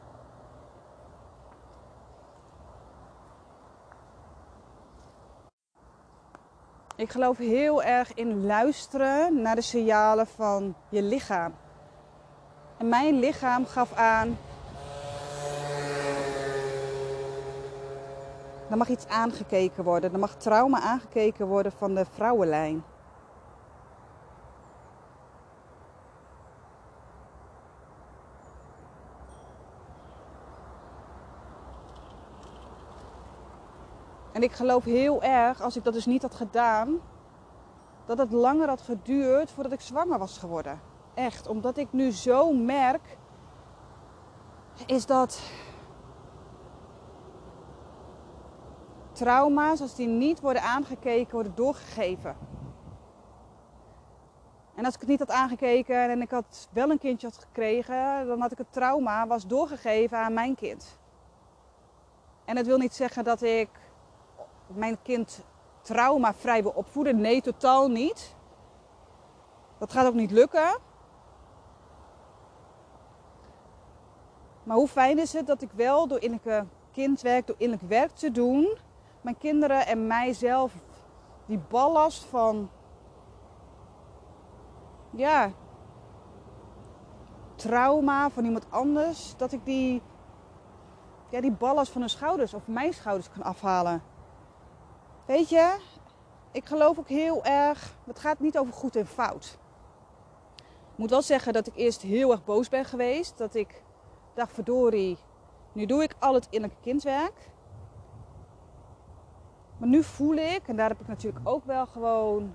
Ik 6.97 7.11
geloof 7.11 7.39
heel 7.39 7.83
erg 7.83 8.15
in 8.15 8.47
luisteren 8.47 9.43
naar 9.43 9.55
de 9.55 9.61
signalen 9.61 10.27
van 10.27 10.75
je 10.89 11.03
lichaam. 11.03 11.55
En 12.83 12.89
mijn 12.89 13.19
lichaam 13.19 13.67
gaf 13.67 13.93
aan. 13.93 14.39
Er 18.71 18.77
mag 18.77 18.89
iets 18.89 19.09
aangekeken 19.09 19.85
worden. 19.85 20.13
Er 20.13 20.19
mag 20.19 20.35
trauma 20.35 20.81
aangekeken 20.81 21.47
worden 21.47 21.73
van 21.73 21.95
de 21.95 22.05
vrouwenlijn. 22.05 22.85
En 34.33 34.43
ik 34.43 34.53
geloof 34.53 34.85
heel 34.85 35.23
erg, 35.23 35.61
als 35.61 35.77
ik 35.77 35.85
dat 35.85 35.93
dus 35.93 36.07
niet 36.07 36.23
had 36.23 36.35
gedaan, 36.35 37.01
dat 38.07 38.19
het 38.19 38.33
langer 38.33 38.69
had 38.69 38.83
geduurd 38.83 39.51
voordat 39.51 39.73
ik 39.73 39.81
zwanger 39.81 40.19
was 40.19 40.39
geworden. 40.39 40.92
Echt, 41.15 41.47
omdat 41.47 41.77
ik 41.77 41.93
nu 41.93 42.11
zo 42.11 42.53
merk, 42.53 43.17
is 44.87 45.07
dat 45.07 45.41
trauma's, 49.13 49.81
als 49.81 49.95
die 49.95 50.09
niet 50.09 50.41
worden 50.41 50.63
aangekeken, 50.63 51.33
worden 51.33 51.55
doorgegeven. 51.55 52.37
En 54.75 54.85
als 54.85 54.95
ik 54.95 55.01
het 55.01 55.09
niet 55.09 55.19
had 55.19 55.31
aangekeken 55.31 56.11
en 56.11 56.21
ik 56.23 56.31
had 56.31 56.69
wel 56.73 56.91
een 56.91 56.99
kindje 56.99 57.27
had 57.27 57.39
gekregen, 57.39 58.27
dan 58.27 58.41
had 58.41 58.53
ik 58.53 58.59
het 58.59 58.73
trauma 58.73 59.27
was 59.27 59.47
doorgegeven 59.47 60.19
aan 60.19 60.35
mijn 60.35 60.55
kind. 60.55 60.99
En 62.45 62.55
dat 62.55 62.67
wil 62.67 62.79
niet 62.79 62.95
zeggen 62.95 63.25
dat 63.25 63.43
ik 63.43 63.69
mijn 64.67 65.03
kind 65.03 65.45
traumavrij 65.81 66.63
wil 66.63 66.73
opvoeden. 66.75 67.21
Nee, 67.21 67.41
totaal 67.41 67.89
niet. 67.89 68.35
Dat 69.79 69.93
gaat 69.93 70.07
ook 70.07 70.15
niet 70.15 70.31
lukken. 70.31 70.79
Maar 74.65 74.77
hoe 74.77 74.89
fijn 74.89 75.19
is 75.19 75.33
het 75.33 75.47
dat 75.47 75.63
ik 75.63 75.71
wel 75.75 76.07
door 76.07 76.21
innerlijke 76.21 76.67
kindwerk, 76.93 77.47
door 77.47 77.57
innerlijk 77.59 77.89
werk 77.89 78.11
te 78.11 78.31
doen, 78.31 78.77
mijn 79.21 79.39
kinderen 79.39 79.87
en 79.87 80.07
mijzelf 80.07 80.73
die 81.47 81.61
ballast 81.69 82.25
van 82.25 82.71
ja, 85.11 85.53
trauma 87.55 88.31
van 88.31 88.45
iemand 88.45 88.67
anders, 88.71 89.35
dat 89.37 89.53
ik 89.53 89.65
die, 89.65 90.03
ja, 91.29 91.41
die 91.41 91.53
ballast 91.53 91.93
van 91.93 92.01
hun 92.01 92.11
schouders 92.11 92.55
of 92.55 92.67
mijn 92.67 92.93
schouders 92.93 93.31
kan 93.31 93.43
afhalen. 93.43 94.03
Weet 95.27 95.49
je, 95.49 95.77
ik 96.51 96.67
geloof 96.67 96.99
ook 96.99 97.09
heel 97.09 97.45
erg, 97.45 97.95
het 98.05 98.19
gaat 98.19 98.39
niet 98.39 98.59
over 98.59 98.73
goed 98.73 98.97
en 98.97 99.07
fout. 99.07 99.59
Ik 100.93 100.99
moet 100.99 101.11
wel 101.11 101.23
zeggen 101.23 101.53
dat 101.53 101.67
ik 101.67 101.77
eerst 101.77 102.03
heel 102.03 102.31
erg 102.31 102.45
boos 102.45 102.69
ben 102.69 102.85
geweest. 102.85 103.39
Dat 103.39 103.55
ik 103.55 103.82
dacht, 104.35 104.53
verdorie, 104.53 105.19
nu 105.73 105.87
doe 105.87 106.03
ik 106.03 106.15
al 106.19 106.35
het 106.35 106.47
innerlijke 106.51 106.83
kindwerk. 106.83 107.51
Maar 109.79 109.89
nu 109.89 110.03
voel 110.03 110.35
ik, 110.35 110.69
en 110.69 110.77
daar 110.77 110.89
heb 110.89 111.01
ik 111.01 111.09
natuurlijk 111.09 111.49
ook 111.49 111.65
wel 111.65 111.87
gewoon, 111.87 112.55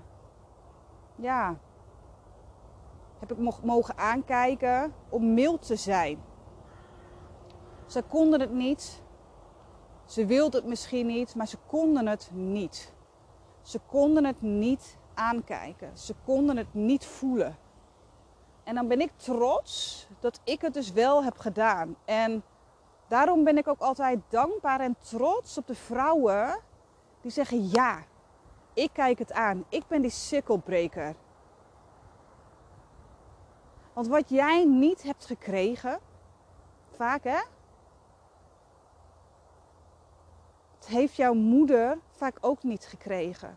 ja, 1.16 1.56
heb 3.18 3.32
ik 3.32 3.62
mogen 3.62 3.98
aankijken 3.98 4.94
om 5.08 5.34
mild 5.34 5.66
te 5.66 5.76
zijn. 5.76 6.18
Ze 7.86 8.02
konden 8.02 8.40
het 8.40 8.52
niet. 8.52 9.02
Ze 10.04 10.26
wilden 10.26 10.60
het 10.60 10.68
misschien 10.68 11.06
niet, 11.06 11.34
maar 11.34 11.46
ze 11.46 11.56
konden 11.66 12.06
het 12.06 12.30
niet. 12.32 12.94
Ze 13.62 13.80
konden 13.86 14.24
het 14.24 14.42
niet 14.42 14.96
aankijken. 15.14 15.98
Ze 15.98 16.14
konden 16.24 16.56
het 16.56 16.74
niet 16.74 17.06
voelen. 17.06 17.56
En 18.68 18.74
dan 18.74 18.88
ben 18.88 19.00
ik 19.00 19.10
trots 19.16 20.06
dat 20.20 20.40
ik 20.44 20.60
het 20.60 20.74
dus 20.74 20.92
wel 20.92 21.24
heb 21.24 21.38
gedaan. 21.38 21.96
En 22.04 22.42
daarom 23.06 23.44
ben 23.44 23.58
ik 23.58 23.68
ook 23.68 23.80
altijd 23.80 24.18
dankbaar 24.28 24.80
en 24.80 24.96
trots 24.98 25.58
op 25.58 25.66
de 25.66 25.74
vrouwen 25.74 26.60
die 27.20 27.30
zeggen: 27.30 27.68
Ja, 27.68 28.04
ik 28.74 28.90
kijk 28.92 29.18
het 29.18 29.32
aan. 29.32 29.64
Ik 29.68 29.86
ben 29.86 30.02
die 30.02 30.10
cirkelbreker. 30.10 31.14
Want 33.92 34.08
wat 34.08 34.28
jij 34.28 34.64
niet 34.64 35.02
hebt 35.02 35.24
gekregen, 35.24 35.98
vaak 36.96 37.24
hè, 37.24 37.40
heeft 40.86 41.16
jouw 41.16 41.34
moeder 41.34 41.98
vaak 42.10 42.38
ook 42.40 42.62
niet 42.62 42.86
gekregen. 42.86 43.56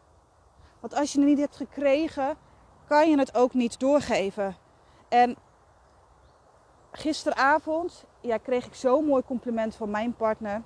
Want 0.80 0.93
als 0.93 1.12
je 1.12 1.19
het 1.19 1.28
niet 1.28 1.39
hebt 1.39 1.56
gekregen, 1.56 2.38
kan 2.88 3.10
je 3.10 3.17
het 3.17 3.36
ook 3.36 3.54
niet 3.54 3.80
doorgeven. 3.80 4.61
En 5.12 5.36
gisteravond 6.91 8.06
ja, 8.21 8.38
kreeg 8.38 8.65
ik 8.65 8.76
zo'n 8.76 9.06
mooi 9.06 9.24
compliment 9.24 9.76
van 9.76 9.89
mijn 9.89 10.15
partner. 10.15 10.62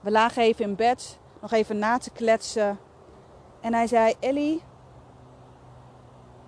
We 0.00 0.10
lagen 0.10 0.42
even 0.42 0.64
in 0.64 0.74
bed, 0.74 1.18
nog 1.40 1.52
even 1.52 1.78
na 1.78 1.98
te 1.98 2.10
kletsen. 2.10 2.78
En 3.60 3.74
hij 3.74 3.86
zei: 3.86 4.14
Ellie, 4.20 4.62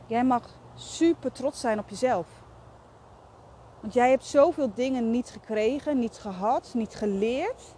jij 0.07 0.24
mag 0.24 0.48
super 0.74 1.33
trots 1.33 1.61
zijn 1.61 1.78
op 1.78 1.88
jezelf. 1.88 2.26
Want 3.81 3.94
jij 3.94 4.11
hebt 4.11 4.24
zoveel 4.24 4.74
dingen 4.74 5.11
niet 5.11 5.31
gekregen, 5.31 5.98
niet 5.98 6.18
gehad, 6.18 6.70
niet 6.74 6.94
geleerd. 6.94 7.74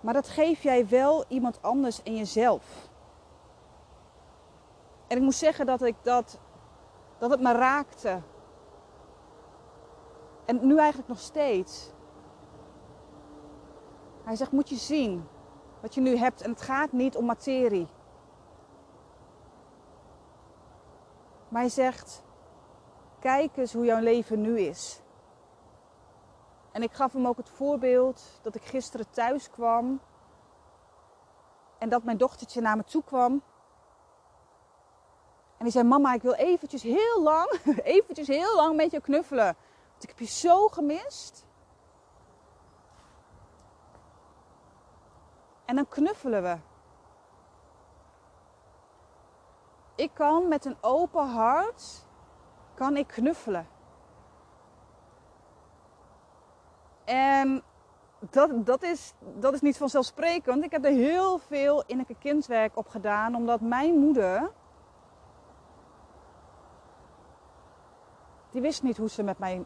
Maar 0.00 0.14
dat 0.14 0.28
geef 0.28 0.62
jij 0.62 0.88
wel 0.88 1.24
iemand 1.28 1.62
anders 1.62 2.02
en 2.02 2.16
jezelf. 2.16 2.90
En 5.12 5.18
ik 5.18 5.24
moet 5.24 5.34
zeggen 5.34 5.66
dat 5.66 5.82
ik 5.82 5.94
dat, 6.02 6.38
dat 7.18 7.30
het 7.30 7.40
me 7.40 7.52
raakte. 7.52 8.22
En 10.44 10.66
nu 10.66 10.78
eigenlijk 10.78 11.08
nog 11.08 11.18
steeds. 11.18 11.90
Hij 14.24 14.36
zegt, 14.36 14.52
moet 14.52 14.68
je 14.68 14.76
zien 14.76 15.28
wat 15.80 15.94
je 15.94 16.00
nu 16.00 16.16
hebt. 16.16 16.42
En 16.42 16.50
het 16.50 16.60
gaat 16.60 16.92
niet 16.92 17.16
om 17.16 17.24
materie. 17.24 17.88
Maar 21.48 21.60
hij 21.60 21.70
zegt, 21.70 22.22
kijk 23.18 23.56
eens 23.56 23.72
hoe 23.72 23.84
jouw 23.84 24.00
leven 24.00 24.40
nu 24.40 24.60
is. 24.60 25.00
En 26.70 26.82
ik 26.82 26.92
gaf 26.92 27.12
hem 27.12 27.26
ook 27.26 27.36
het 27.36 27.48
voorbeeld 27.48 28.40
dat 28.42 28.54
ik 28.54 28.62
gisteren 28.62 29.10
thuis 29.10 29.50
kwam 29.50 30.00
en 31.78 31.88
dat 31.88 32.04
mijn 32.04 32.18
dochtertje 32.18 32.60
naar 32.60 32.76
me 32.76 32.84
toe 32.84 33.04
kwam. 33.04 33.42
En 35.62 35.68
die 35.68 35.76
zei: 35.76 35.88
Mama, 35.88 36.14
ik 36.14 36.22
wil 36.22 36.34
eventjes 36.34 36.82
heel 36.82 37.22
lang, 37.22 37.60
eventjes 37.82 38.26
heel 38.26 38.54
lang 38.54 38.76
met 38.76 38.90
je 38.90 39.00
knuffelen. 39.00 39.56
Want 39.90 40.02
ik 40.02 40.08
heb 40.08 40.18
je 40.18 40.26
zo 40.26 40.68
gemist. 40.68 41.46
En 45.64 45.76
dan 45.76 45.88
knuffelen 45.88 46.42
we. 46.42 46.56
Ik 49.94 50.10
kan 50.14 50.48
met 50.48 50.64
een 50.64 50.76
open 50.80 51.28
hart 51.28 52.06
kan 52.74 52.96
ik 52.96 53.06
knuffelen. 53.06 53.68
En 57.04 57.62
dat, 58.18 58.66
dat, 58.66 58.82
is, 58.82 59.14
dat 59.34 59.54
is 59.54 59.60
niet 59.60 59.76
vanzelfsprekend. 59.76 60.64
Ik 60.64 60.70
heb 60.70 60.84
er 60.84 60.90
heel 60.90 61.38
veel 61.38 61.82
innerlijke 61.86 62.22
kindwerk 62.22 62.76
op 62.76 62.88
gedaan, 62.88 63.34
omdat 63.34 63.60
mijn 63.60 63.98
moeder. 63.98 64.50
Die 68.52 68.60
wist 68.60 68.82
niet 68.82 68.96
hoe 68.96 69.08
ze 69.08 69.22
met 69.22 69.38
mij 69.38 69.64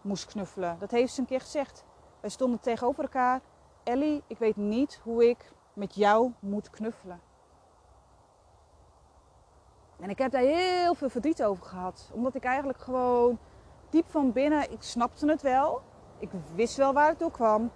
moest 0.00 0.26
knuffelen. 0.26 0.76
Dat 0.78 0.90
heeft 0.90 1.12
ze 1.12 1.20
een 1.20 1.26
keer 1.26 1.40
gezegd. 1.40 1.84
Wij 2.20 2.30
stonden 2.30 2.60
tegenover 2.60 3.02
elkaar. 3.02 3.40
Ellie, 3.82 4.22
ik 4.26 4.38
weet 4.38 4.56
niet 4.56 5.00
hoe 5.02 5.28
ik 5.28 5.52
met 5.72 5.94
jou 5.94 6.32
moet 6.38 6.70
knuffelen. 6.70 7.20
En 10.00 10.10
ik 10.10 10.18
heb 10.18 10.30
daar 10.30 10.42
heel 10.42 10.94
veel 10.94 11.08
verdriet 11.08 11.44
over 11.44 11.64
gehad. 11.64 12.10
Omdat 12.14 12.34
ik 12.34 12.44
eigenlijk 12.44 12.78
gewoon 12.78 13.38
diep 13.90 14.10
van 14.10 14.32
binnen, 14.32 14.70
ik 14.72 14.82
snapte 14.82 15.26
het 15.26 15.42
wel. 15.42 15.82
Ik 16.18 16.30
wist 16.54 16.76
wel 16.76 16.92
waar 16.92 17.08
het 17.08 17.18
door 17.18 17.30
kwam. 17.30 17.70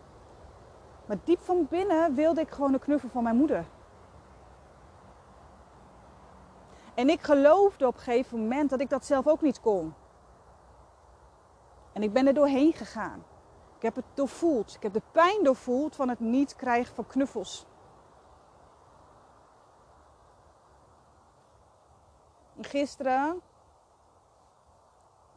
Maar 1.07 1.17
diep 1.25 1.41
van 1.41 1.67
binnen 1.71 2.15
wilde 2.15 2.41
ik 2.41 2.51
gewoon 2.51 2.73
een 2.73 2.79
knuffel 2.79 3.09
van 3.09 3.23
mijn 3.23 3.37
moeder. 3.37 3.65
En 6.95 7.09
ik 7.09 7.23
geloofde 7.23 7.87
op 7.87 7.95
een 7.95 8.01
gegeven 8.01 8.41
moment 8.41 8.71
dat 8.71 8.81
ik 8.81 8.91
dat 8.91 9.05
zelf 9.05 9.27
ook 9.27 9.41
niet 9.41 9.61
kon. 9.61 9.95
En 11.93 12.03
ik 12.03 12.13
ben 12.13 12.27
er 12.27 12.35
doorheen 12.35 12.73
gegaan. 12.73 13.25
Ik 13.77 13.83
heb 13.83 13.95
het 13.95 14.05
doorvoeld. 14.15 14.75
Ik 14.75 14.83
heb 14.83 14.93
de 14.93 15.03
pijn 15.13 15.45
doorvoeld 15.45 15.97
van 15.97 16.09
het 16.09 16.21
niet 16.21 16.57
krijgen 16.57 16.95
van 16.95 17.07
knuffels. 17.07 17.67
gisteren 22.65 23.41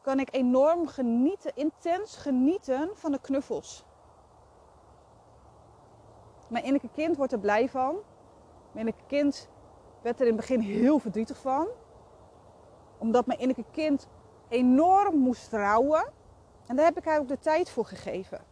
kan 0.01 0.19
ik 0.19 0.33
enorm 0.33 0.87
genieten, 0.87 1.51
intens 1.55 2.17
genieten 2.17 2.89
van 2.93 3.11
de 3.11 3.19
knuffels. 3.21 3.85
Mijn 6.47 6.63
innerlijke 6.63 6.95
kind 7.01 7.17
wordt 7.17 7.31
er 7.31 7.39
blij 7.39 7.69
van. 7.69 7.95
Mijn 8.71 8.87
innerlijke 8.87 9.07
kind 9.07 9.49
werd 10.01 10.19
er 10.19 10.27
in 10.27 10.31
het 10.31 10.41
begin 10.41 10.59
heel 10.59 10.99
verdrietig 10.99 11.37
van. 11.37 11.67
Omdat 12.97 13.25
mijn 13.25 13.39
innerlijke 13.39 13.71
kind 13.71 14.07
enorm 14.47 15.17
moest 15.17 15.51
rouwen. 15.51 16.05
En 16.67 16.75
daar 16.75 16.85
heb 16.85 16.97
ik 16.97 17.05
haar 17.05 17.19
ook 17.19 17.27
de 17.27 17.39
tijd 17.39 17.69
voor 17.69 17.85
gegeven. 17.85 18.43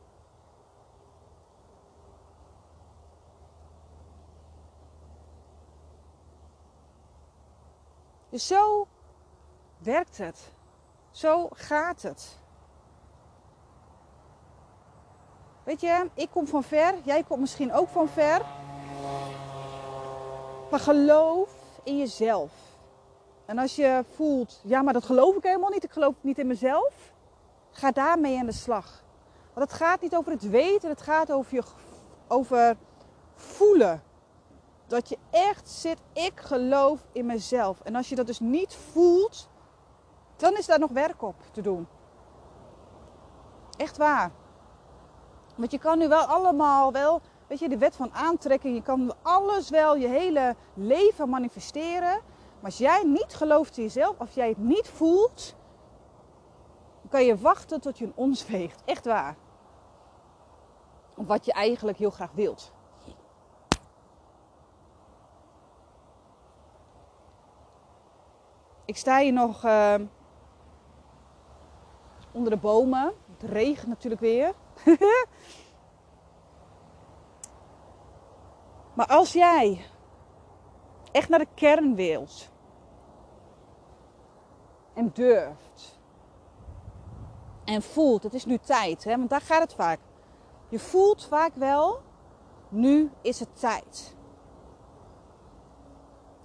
Dus 8.30 8.48
zo 8.48 8.88
werkt 9.78 10.18
het. 10.18 10.52
Zo 11.12 11.48
gaat 11.52 12.02
het. 12.02 12.38
Weet 15.64 15.82
je, 15.82 16.10
ik 16.14 16.30
kom 16.30 16.48
van 16.48 16.64
ver, 16.64 16.94
jij 17.04 17.24
komt 17.24 17.40
misschien 17.40 17.74
ook 17.74 17.88
van 17.88 18.08
ver. 18.08 18.42
Maar 20.72 20.80
geloof 20.80 21.50
in 21.84 21.98
jezelf. 21.98 22.52
En 23.46 23.58
als 23.58 23.76
je 23.76 24.04
voelt, 24.16 24.62
ja, 24.64 24.82
maar 24.82 24.94
dat 24.94 25.04
geloof 25.04 25.36
ik 25.36 25.44
helemaal 25.44 25.70
niet, 25.70 25.84
ik 25.84 25.92
geloof 25.92 26.16
niet 26.22 26.40
in 26.40 26.48
mezelf, 26.48 27.13
ga 27.74 27.92
daarmee 27.92 28.40
aan 28.40 28.46
de 28.46 28.52
slag. 28.52 29.04
Want 29.54 29.70
het 29.70 29.80
gaat 29.80 30.02
niet 30.02 30.16
over 30.16 30.32
het 30.32 30.50
weten, 30.50 30.90
het 30.90 31.02
gaat 31.02 31.32
over, 31.32 31.56
je, 31.56 31.64
over 32.28 32.78
voelen. 33.36 34.04
Dat 34.88 35.10
je 35.10 35.18
echt 35.30 35.70
zit, 35.70 35.98
ik 36.14 36.40
geloof 36.40 37.00
in 37.12 37.26
mezelf. 37.26 37.82
En 37.82 37.96
als 37.96 38.10
je 38.10 38.16
dat 38.16 38.28
dus 38.28 38.40
niet 38.40 38.76
voelt, 38.92 39.50
dan 40.36 40.58
is 40.58 40.66
daar 40.66 40.80
nog 40.80 40.92
werk 40.92 41.22
op 41.22 41.36
te 41.52 41.62
doen. 41.62 41.88
Echt 43.78 43.98
waar. 43.98 44.32
Want 45.56 45.72
je 45.72 45.80
kan 45.80 45.98
nu 45.98 46.08
wel 46.08 46.24
allemaal 46.24 46.92
wel, 46.92 47.22
weet 47.48 47.60
je, 47.60 47.70
de 47.70 47.78
wet 47.78 47.96
van 47.96 48.14
aantrekking, 48.14 48.76
je 48.76 48.82
kan 48.82 49.14
alles 49.22 49.70
wel 49.70 49.96
je 49.96 50.08
hele 50.08 50.56
leven 50.74 51.30
manifesteren. 51.30 52.22
Maar 52.60 52.72
als 52.72 52.78
jij 52.78 53.04
niet 53.04 53.34
gelooft 53.34 53.78
in 53.78 53.84
jezelf, 53.84 54.20
of 54.20 54.36
jij 54.36 54.50
het 54.50 54.58
niet 54.58 54.88
voelt, 54.88 55.56
kan 57.14 57.26
je 57.26 57.38
wachten 57.38 57.82
tot 57.82 57.98
je 57.98 58.06
een 58.06 58.14
ons. 58.16 58.46
Echt 58.86 59.06
waar. 59.06 59.36
Op 61.16 61.28
wat 61.28 61.46
je 61.46 61.54
eigenlijk 61.54 61.98
heel 61.98 62.10
graag 62.10 62.32
wilt. 62.32 62.74
Ik 68.86 68.98
sta 68.98 69.20
hier 69.20 69.34
nog 69.34 69.64
uh, 69.64 69.96
onder 72.32 72.52
de 72.52 72.58
bomen. 72.58 73.14
Het 73.32 73.50
regent 73.50 73.88
natuurlijk 73.88 74.22
weer. 74.22 74.54
maar 78.96 79.08
als 79.08 79.34
jij 79.34 79.86
echt 81.12 81.30
naar 81.30 81.40
de 81.40 81.48
kern 81.56 81.96
wilt 81.96 82.52
en 84.94 85.12
durft 85.14 86.02
en 87.66 87.82
voelt, 87.82 88.24
het 88.24 88.34
is 88.34 88.46
nu 88.46 88.58
tijd, 88.58 89.04
hè, 89.04 89.18
want 89.18 89.30
daar 89.30 89.42
gaat 89.42 89.62
het 89.62 89.74
vaak. 89.74 90.00
Je 90.70 90.80
voelt 90.80 91.26
vaak 91.26 91.56
wel, 91.56 92.02
nu 92.70 93.12
is 93.22 93.40
het 93.40 93.60
tijd. 93.60 94.16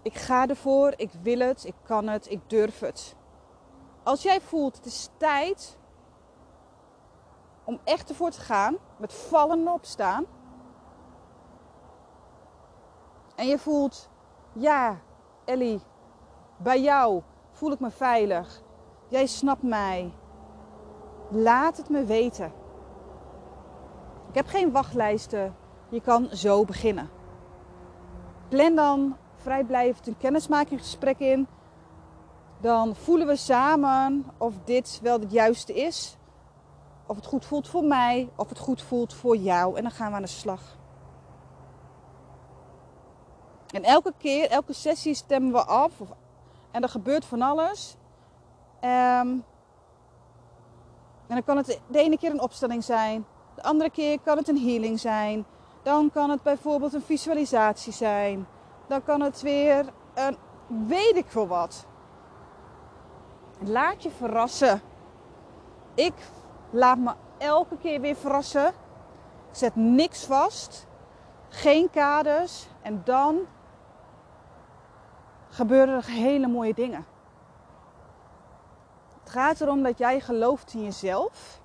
Ik 0.03 0.15
ga 0.15 0.47
ervoor, 0.47 0.95
ik 0.97 1.11
wil 1.23 1.39
het, 1.39 1.65
ik 1.65 1.75
kan 1.83 2.09
het, 2.09 2.31
ik 2.31 2.41
durf 2.47 2.81
het. 2.81 3.17
Als 4.03 4.23
jij 4.23 4.41
voelt, 4.41 4.77
het 4.77 4.87
is 4.87 5.09
tijd 5.17 5.79
om 7.65 7.81
echt 7.85 8.09
ervoor 8.09 8.31
te 8.31 8.41
gaan, 8.41 8.77
met 8.97 9.13
vallen 9.13 9.59
en 9.59 9.69
opstaan. 9.69 10.25
En 13.35 13.47
je 13.47 13.59
voelt, 13.59 14.09
ja, 14.53 15.01
Ellie, 15.45 15.81
bij 16.57 16.81
jou 16.81 17.23
voel 17.53 17.73
ik 17.73 17.81
me 17.81 17.91
veilig. 17.91 18.63
Jij 19.09 19.27
snapt 19.27 19.63
mij. 19.63 20.13
Laat 21.29 21.77
het 21.77 21.89
me 21.89 22.05
weten. 22.05 22.53
Ik 24.29 24.35
heb 24.35 24.47
geen 24.47 24.73
wachtlijsten. 24.73 25.55
Je 25.89 26.01
kan 26.01 26.29
zo 26.33 26.65
beginnen. 26.65 27.11
Plan 28.49 28.75
dan 28.75 29.17
vrijblijvend 29.37 30.07
een 30.07 30.17
kennismakingsgesprek 30.19 31.19
in. 31.19 31.47
Dan 32.61 32.95
voelen 32.95 33.27
we 33.27 33.37
samen 33.37 34.27
of 34.39 34.55
dit 34.65 35.01
wel 35.03 35.21
het 35.21 35.33
juiste 35.33 35.75
is. 35.75 36.17
Of 37.07 37.17
het 37.17 37.27
goed 37.27 37.45
voelt 37.45 37.69
voor 37.69 37.85
mij, 37.85 38.29
of 38.37 38.49
het 38.49 38.59
goed 38.59 38.83
voelt 38.83 39.15
voor 39.15 39.37
jou. 39.37 39.77
En 39.77 39.83
dan 39.83 39.93
gaan 39.93 40.11
we 40.11 40.17
aan 40.17 40.23
de 40.23 40.29
slag. 40.29 40.77
En 43.71 43.83
elke 43.83 44.13
keer, 44.19 44.51
elke 44.51 44.73
sessie 44.73 45.15
stemmen 45.15 45.53
we 45.53 45.65
af. 45.65 45.93
en 46.71 46.83
er 46.83 46.89
gebeurt 46.89 47.25
van 47.25 47.43
alles. 47.43 47.97
Ehm, 48.81 49.37
en 51.29 51.35
dan 51.35 51.45
kan 51.45 51.57
het 51.57 51.81
de 51.87 51.99
ene 51.99 52.19
keer 52.19 52.31
een 52.31 52.41
opstelling 52.41 52.85
zijn. 52.85 53.27
De 53.55 53.63
andere 53.63 53.91
keer 53.91 54.19
kan 54.21 54.37
het 54.37 54.49
een 54.49 54.61
healing 54.61 55.01
zijn. 55.01 55.47
Dan 55.83 56.11
kan 56.11 56.31
het 56.31 56.43
bijvoorbeeld 56.43 56.95
een 56.95 57.03
visualisatie 57.03 57.93
zijn. 57.93 58.47
Dan 58.87 59.03
kan 59.03 59.21
het 59.21 59.41
weer 59.41 59.85
een 60.15 60.37
weet 60.87 61.17
ik 61.17 61.27
veel 61.29 61.47
wat. 61.47 61.87
Laat 63.59 64.03
je 64.03 64.11
verrassen. 64.11 64.81
Ik 65.95 66.15
laat 66.71 66.99
me 66.99 67.13
elke 67.39 67.77
keer 67.77 68.01
weer 68.01 68.17
verrassen. 68.17 68.67
Ik 68.67 69.57
zet 69.57 69.77
niks 69.77 70.25
vast. 70.25 70.87
Geen 71.49 71.91
kaders. 71.91 72.67
En 72.83 73.01
dan 73.05 73.39
gebeuren 75.49 75.95
er 75.95 76.07
hele 76.07 76.47
mooie 76.47 76.75
dingen. 76.75 77.07
Het 79.29 79.37
gaat 79.37 79.61
erom 79.61 79.83
dat 79.83 79.99
jij 79.99 80.21
gelooft 80.21 80.75
in 80.75 80.85
jezelf. 80.85 81.61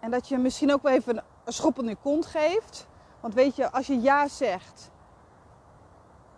En 0.00 0.10
dat 0.10 0.28
je 0.28 0.38
misschien 0.38 0.72
ook 0.72 0.82
wel 0.82 0.92
even 0.92 1.24
een 1.44 1.52
schop 1.52 1.78
in 1.78 1.88
je 1.88 1.96
kont 2.02 2.26
geeft. 2.26 2.86
Want 3.20 3.34
weet 3.34 3.56
je, 3.56 3.70
als 3.70 3.86
je 3.86 4.00
ja 4.00 4.28
zegt, 4.28 4.90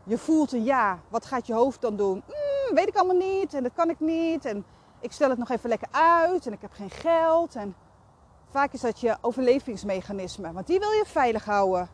je 0.04 0.18
voelt 0.18 0.52
een 0.52 0.64
ja, 0.64 0.98
wat 1.08 1.26
gaat 1.26 1.46
je 1.46 1.54
hoofd 1.54 1.80
dan 1.80 1.96
doen? 1.96 2.22
Mm, 2.26 2.74
weet 2.74 2.88
ik 2.88 2.96
allemaal 2.96 3.28
niet 3.28 3.54
en 3.54 3.62
dat 3.62 3.72
kan 3.74 3.90
ik 3.90 4.00
niet. 4.00 4.44
En 4.44 4.64
ik 5.00 5.12
stel 5.12 5.28
het 5.28 5.38
nog 5.38 5.50
even 5.50 5.68
lekker 5.68 5.88
uit 5.90 6.46
en 6.46 6.52
ik 6.52 6.60
heb 6.60 6.72
geen 6.72 6.90
geld. 6.90 7.54
En 7.54 7.74
Vaak 8.50 8.72
is 8.72 8.80
dat 8.80 9.00
je 9.00 9.16
overlevingsmechanisme, 9.20 10.52
want 10.52 10.66
die 10.66 10.78
wil 10.78 10.90
je 10.90 11.04
veilig 11.06 11.44
houden. 11.44 11.88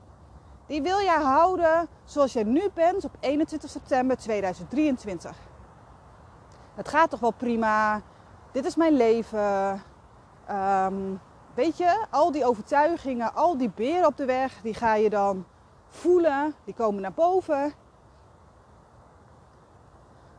Die 0.67 0.83
wil 0.83 0.99
je 0.99 1.11
houden 1.11 1.89
zoals 2.05 2.33
je 2.33 2.45
nu 2.45 2.71
bent 2.75 3.05
op 3.05 3.17
21 3.21 3.71
september 3.71 4.17
2023. 4.17 5.48
Het 6.79 6.89
gaat 6.89 7.11
toch 7.11 7.21
wel 7.21 7.31
prima. 7.31 8.03
Dit 8.53 8.65
is 8.65 8.77
mijn 8.77 8.93
leven. 8.93 9.83
Ehm, 10.47 10.95
weet 11.55 11.77
je, 11.77 12.07
al 12.11 12.31
die 12.31 12.47
overtuigingen, 12.47 13.35
al 13.35 13.57
die 13.57 13.71
beren 13.75 14.07
op 14.07 14.17
de 14.17 14.25
weg, 14.25 14.61
die 14.63 14.75
ga 14.75 14.95
je 14.95 15.11
dan 15.11 15.47
voelen. 15.89 16.55
Die 16.65 16.75
komen 16.75 17.03
naar 17.03 17.13
boven. 17.13 17.73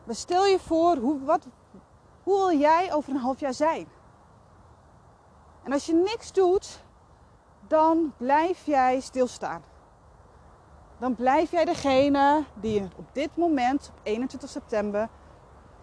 Maar 0.03 0.15
stel 0.15 0.45
je 0.45 0.59
voor, 0.59 0.95
hoe, 0.95 1.23
wat, 1.23 1.47
hoe 2.23 2.37
wil 2.37 2.59
jij 2.59 2.93
over 2.93 3.11
een 3.11 3.19
half 3.19 3.39
jaar 3.39 3.53
zijn? 3.53 3.87
En 5.63 5.73
als 5.73 5.85
je 5.85 5.93
niks 5.93 6.31
doet, 6.31 6.83
dan 7.67 8.13
blijf 8.17 8.65
jij 8.65 8.99
stilstaan. 8.99 9.63
Dan 10.97 11.15
blijf 11.15 11.51
jij 11.51 11.65
degene 11.65 12.43
die 12.53 12.89
op 12.95 13.05
dit 13.11 13.29
moment, 13.35 13.91
op 13.93 13.99
21 14.03 14.49
september 14.49 15.09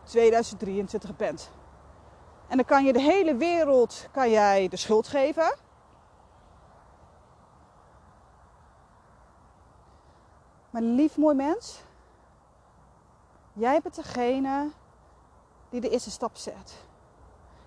2023 0.06 1.16
bent. 1.16 1.50
En 2.48 2.56
dan 2.56 2.66
kan 2.66 2.84
je 2.84 2.92
de 2.92 3.00
hele 3.00 3.36
wereld 3.36 4.08
kan 4.12 4.30
jij 4.30 4.68
de 4.68 4.76
schuld 4.76 5.08
geven. 5.08 5.54
Maar 10.70 10.82
lief 10.82 11.16
mooi 11.16 11.34
mens, 11.34 11.82
jij 13.52 13.80
bent 13.80 13.94
degene 13.94 14.70
die 15.68 15.80
de 15.80 15.90
eerste 15.90 16.10
stap 16.10 16.36
zet. 16.36 16.84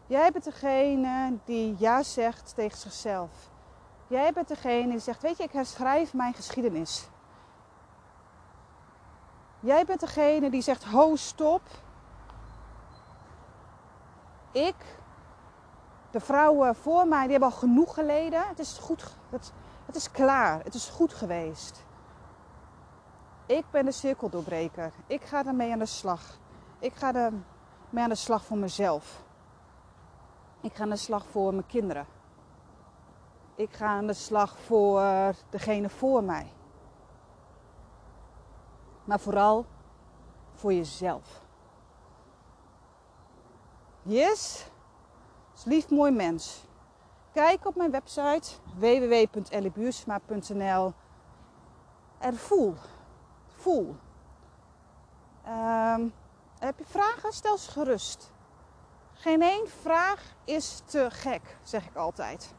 Jij 0.08 0.32
bent 0.32 0.43
degene 0.43 1.38
die 1.45 1.75
ja 1.80 2.04
zegt 2.04 2.56
tegen 2.56 2.78
zichzelf. 2.78 3.32
Jij 4.08 4.34
bent 4.34 4.47
degene 4.47 4.89
die 4.89 4.99
zegt, 4.99 5.21
weet 5.21 5.38
je, 5.38 5.43
ik 5.43 5.52
herschrijf 5.52 6.13
mijn 6.13 6.34
geschiedenis. 6.34 7.10
Jij 9.60 9.86
bent 9.86 9.99
degene 9.99 10.49
die 10.49 10.62
zegt, 10.62 10.84
ho, 10.84 11.15
stop. 11.15 11.62
Ik, 14.52 14.76
de 16.12 16.20
vrouwen 16.20 16.76
voor 16.76 17.08
mij, 17.08 17.22
die 17.22 17.32
hebben 17.32 17.50
al 17.50 17.58
genoeg 17.58 17.94
geleden. 17.94 18.48
Het 18.48 18.60
is 18.60 18.78
goed, 18.78 19.16
het, 19.30 19.54
het 19.86 19.96
is 19.96 20.12
klaar, 20.12 20.64
het 20.64 20.74
is 20.74 20.90
goed 20.90 21.14
geweest. 21.14 21.86
Ik 23.46 23.66
ben 23.72 23.86
de 23.86 23.92
cirkeldoorbreker. 23.92 24.92
Ik 25.08 25.22
ga 25.22 25.46
ermee 25.46 25.72
aan 25.72 25.80
de 25.80 25.86
slag. 25.86 26.38
Ik 26.80 26.94
ga 26.94 27.14
ermee 27.14 28.04
aan 28.04 28.10
de 28.10 28.16
slag 28.16 28.46
voor 28.46 28.58
mezelf. 28.58 29.24
Ik 30.62 30.76
ga 30.76 30.84
aan 30.84 30.90
de 30.90 30.96
slag 30.96 31.26
voor 31.32 31.54
mijn 31.54 31.66
kinderen. 31.66 32.06
Ik 33.56 33.74
ga 33.74 33.86
aan 33.86 34.08
de 34.08 34.14
slag 34.14 34.60
voor 34.60 35.02
degene 35.50 35.90
voor 35.90 36.24
mij. 36.24 36.48
Maar 39.04 39.20
vooral 39.20 39.66
voor 40.54 40.74
jezelf. 40.74 41.49
Yes? 44.02 44.66
Dus 45.54 45.64
lief 45.64 45.90
mooi 45.90 46.12
mens. 46.12 46.68
Kijk 47.34 47.66
op 47.66 47.76
mijn 47.76 47.92
website 47.92 48.50
www.elliebuursma.nl 48.76 50.94
en 52.20 52.38
voel. 52.38 52.76
Voel. 53.48 53.96
Um, 55.48 56.14
heb 56.60 56.78
je 56.78 56.86
vragen? 56.86 57.34
Stel 57.34 57.58
ze 57.58 57.72
gerust. 57.72 58.32
Geen 59.14 59.42
één 59.42 59.68
vraag 59.68 60.36
is 60.44 60.82
te 60.86 61.08
gek, 61.12 61.58
zeg 61.64 61.88
ik 61.88 61.96
altijd. 61.96 62.54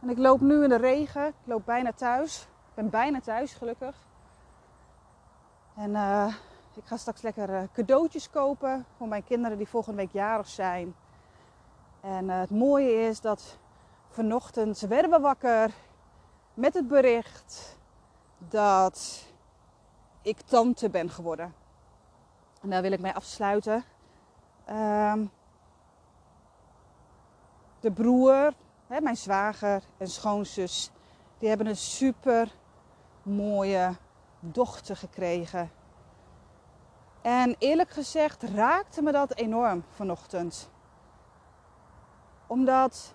En 0.00 0.10
ik 0.10 0.18
loop 0.18 0.40
nu 0.40 0.62
in 0.62 0.68
de 0.68 0.76
regen. 0.76 1.26
Ik 1.26 1.34
loop 1.44 1.66
bijna 1.66 1.92
thuis. 1.92 2.42
Ik 2.42 2.74
ben 2.74 2.90
bijna 2.90 3.20
thuis, 3.20 3.52
gelukkig. 3.52 3.96
En 5.76 5.90
uh, 5.90 6.34
ik 6.74 6.86
ga 6.86 6.96
straks 6.96 7.22
lekker 7.22 7.50
uh, 7.50 7.62
cadeautjes 7.72 8.30
kopen 8.30 8.86
voor 8.96 9.08
mijn 9.08 9.24
kinderen 9.24 9.58
die 9.58 9.68
volgende 9.68 9.96
week 9.96 10.12
jarig 10.12 10.48
zijn. 10.48 10.94
En 12.00 12.24
uh, 12.24 12.40
het 12.40 12.50
mooie 12.50 12.92
is 12.92 13.20
dat 13.20 13.58
vanochtend 14.08 14.80
werden 14.80 15.10
we 15.10 15.18
wakker 15.18 15.70
met 16.54 16.74
het 16.74 16.88
bericht 16.88 17.78
dat 18.38 19.26
ik 20.22 20.40
tante 20.40 20.90
ben 20.90 21.10
geworden. 21.10 21.54
En 22.62 22.70
daar 22.70 22.82
wil 22.82 22.92
ik 22.92 23.00
mee 23.00 23.12
afsluiten. 23.12 23.84
Um, 24.70 25.30
de 27.80 27.92
broer, 27.92 28.52
hè, 28.86 29.00
mijn 29.00 29.16
zwager 29.16 29.82
en 29.98 30.08
schoonzus, 30.08 30.90
die 31.38 31.48
hebben 31.48 31.66
een 31.66 31.76
super 31.76 32.54
mooie 33.22 33.96
dochter 34.40 34.96
gekregen. 34.96 35.70
En 37.22 37.56
eerlijk 37.58 37.90
gezegd 37.90 38.42
raakte 38.42 39.02
me 39.02 39.12
dat 39.12 39.34
enorm 39.34 39.84
vanochtend. 39.90 40.70
Omdat 42.46 43.14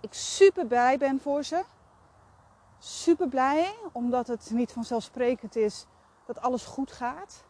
ik 0.00 0.14
super 0.14 0.66
blij 0.66 0.98
ben 0.98 1.20
voor 1.20 1.42
ze. 1.42 1.64
Super 2.78 3.28
blij, 3.28 3.74
omdat 3.92 4.26
het 4.26 4.50
niet 4.50 4.72
vanzelfsprekend 4.72 5.56
is 5.56 5.86
dat 6.26 6.40
alles 6.40 6.64
goed 6.64 6.92
gaat. 6.92 7.44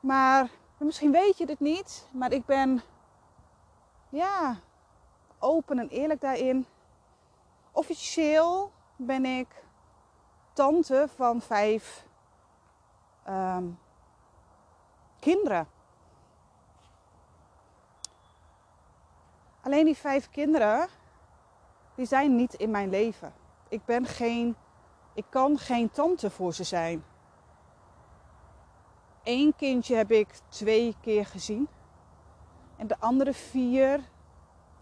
Maar 0.00 0.50
misschien 0.78 1.12
weet 1.12 1.38
je 1.38 1.44
het 1.46 1.60
niet, 1.60 2.06
maar 2.10 2.32
ik 2.32 2.44
ben 2.44 2.82
ja, 4.08 4.56
open 5.38 5.78
en 5.78 5.88
eerlijk 5.88 6.20
daarin. 6.20 6.66
Officieel 7.72 8.72
ben 8.96 9.24
ik 9.24 9.64
tante 10.52 11.08
van 11.14 11.40
vijf 11.40 12.08
um, 13.30 13.78
kinderen. 15.18 15.66
Alleen 19.60 19.84
die 19.84 19.96
vijf 19.96 20.30
kinderen, 20.30 20.88
die 21.94 22.06
zijn 22.06 22.36
niet 22.36 22.54
in 22.54 22.70
mijn 22.70 22.90
leven. 22.90 23.32
Ik 23.68 23.84
ben 23.84 24.06
geen, 24.06 24.56
ik 25.14 25.24
kan 25.28 25.58
geen 25.58 25.90
tante 25.90 26.30
voor 26.30 26.54
ze 26.54 26.64
zijn. 26.64 27.04
Eén 29.22 29.56
kindje 29.56 29.96
heb 29.96 30.10
ik 30.10 30.28
twee 30.48 30.96
keer 31.00 31.26
gezien. 31.26 31.68
En 32.76 32.86
de 32.86 32.98
andere 32.98 33.32
vier 33.32 34.00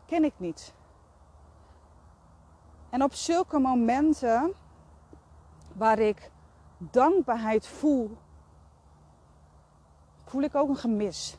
ken 0.06 0.24
ik 0.24 0.34
niet. 0.36 0.74
En 2.90 3.02
op 3.02 3.14
zulke 3.14 3.58
momenten 3.58 4.54
waar 5.74 5.98
ik 5.98 6.30
dankbaarheid 6.78 7.66
voel, 7.66 8.16
voel 10.28 10.42
ik 10.42 10.54
ook 10.54 10.68
een 10.68 10.76
gemis. 10.76 11.38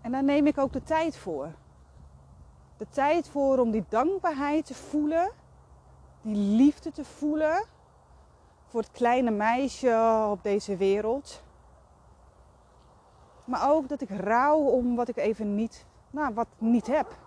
En 0.00 0.12
daar 0.12 0.24
neem 0.24 0.46
ik 0.46 0.58
ook 0.58 0.72
de 0.72 0.82
tijd 0.82 1.16
voor. 1.16 1.48
De 2.76 2.88
tijd 2.88 3.28
voor 3.28 3.58
om 3.58 3.70
die 3.70 3.84
dankbaarheid 3.88 4.66
te 4.66 4.74
voelen 4.74 5.30
die 6.22 6.36
liefde 6.36 6.92
te 6.92 7.04
voelen 7.04 7.64
voor 8.66 8.80
het 8.80 8.90
kleine 8.90 9.30
meisje 9.30 10.26
op 10.30 10.42
deze 10.42 10.76
wereld. 10.76 11.42
Maar 13.44 13.70
ook 13.70 13.88
dat 13.88 14.00
ik 14.00 14.10
rouw 14.10 14.58
om 14.58 14.96
wat 14.96 15.08
ik 15.08 15.16
even 15.16 15.54
niet, 15.54 15.86
nou, 16.10 16.34
wat 16.34 16.46
niet 16.58 16.86
heb. 16.86 17.18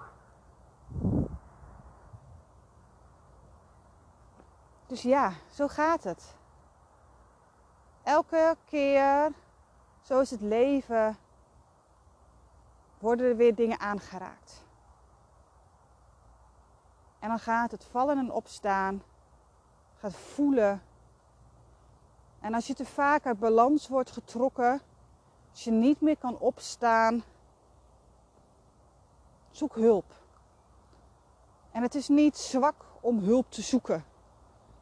Dus 4.93 5.01
ja, 5.01 5.33
zo 5.51 5.67
gaat 5.67 6.03
het. 6.03 6.35
Elke 8.03 8.57
keer, 8.65 9.31
zo 10.01 10.19
is 10.19 10.31
het 10.31 10.41
leven, 10.41 11.17
worden 12.99 13.25
er 13.25 13.35
weer 13.35 13.55
dingen 13.55 13.79
aangeraakt. 13.79 14.65
En 17.19 17.29
dan 17.29 17.39
gaat 17.39 17.71
het 17.71 17.85
vallen 17.85 18.17
en 18.17 18.31
opstaan. 18.31 19.03
Gaat 19.97 20.15
voelen. 20.15 20.83
En 22.39 22.53
als 22.53 22.67
je 22.67 22.73
te 22.73 22.85
vaak 22.85 23.25
uit 23.25 23.39
balans 23.39 23.87
wordt 23.87 24.11
getrokken. 24.11 24.81
Als 25.51 25.63
je 25.63 25.71
niet 25.71 26.01
meer 26.01 26.17
kan 26.17 26.37
opstaan. 26.37 27.23
Zoek 29.51 29.75
hulp. 29.75 30.13
En 31.71 31.81
het 31.81 31.95
is 31.95 32.07
niet 32.07 32.37
zwak 32.37 32.85
om 33.01 33.19
hulp 33.19 33.51
te 33.51 33.61
zoeken. 33.61 34.11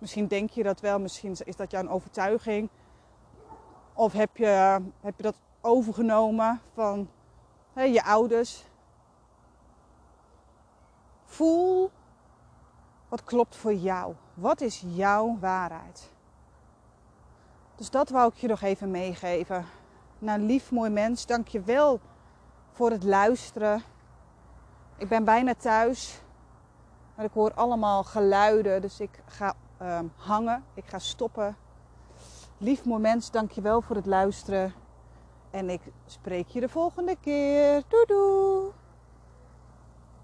Misschien 0.02 0.28
denk 0.28 0.49
je 0.49 0.64
dat 0.64 0.80
wel, 0.80 0.99
misschien 0.99 1.36
is 1.45 1.56
dat 1.56 1.72
jouw 1.72 1.88
overtuiging. 1.88 2.70
Of 3.93 4.14
heb 4.14 4.38
je, 4.38 4.80
heb 5.02 5.14
je 5.16 5.24
dat 5.24 5.39
overgenomen 5.62 6.62
van 6.74 7.10
hè, 7.74 7.84
je 7.84 8.04
ouders. 8.04 8.66
Voel 11.26 11.91
wat 13.10 13.24
klopt 13.24 13.56
voor 13.56 13.74
jou? 13.74 14.16
Wat 14.34 14.62
is 14.62 14.84
jouw 14.88 15.38
waarheid? 15.39 16.12
Dus 17.76 17.89
dat 17.89 18.10
wou 18.10 18.32
ik 18.34 18.38
je 18.38 18.47
nog 18.47 18.62
even 18.62 18.91
meegeven. 18.91 19.66
Nou, 20.20 20.39
lief 20.39 20.72
mooi 20.72 20.89
mens, 20.89 21.26
dank 21.26 21.47
je 21.47 21.62
wel 21.62 21.99
voor 22.72 22.91
het 22.91 23.04
luisteren. 23.04 23.84
Ik 24.97 25.08
ben 25.08 25.24
bijna 25.24 25.54
thuis. 25.56 26.22
Maar 27.16 27.26
ik 27.26 27.32
hoor 27.34 27.54
allemaal 27.54 28.04
geluiden, 28.04 28.82
dus 28.82 28.99
ik 28.99 29.20
ga 29.26 29.56
ehm, 29.82 30.06
hangen. 30.16 30.64
Ik 30.74 30.86
ga 30.86 31.00
stoppen. 31.00 31.56
Lief 32.58 32.86
mooi 32.86 33.02
mens, 33.02 33.32
dank 33.32 33.52
je 33.52 33.62
wel 33.62 33.82
voor 33.82 33.96
het 33.96 34.06
luisteren. 34.06 34.74
En 35.52 35.70
ik 35.70 35.82
spreek 36.06 36.48
je 36.48 36.60
de 36.60 36.70
volgende 36.70 37.16
keer. 37.22 37.84
Doei 37.88 38.06
doei! 38.06 38.81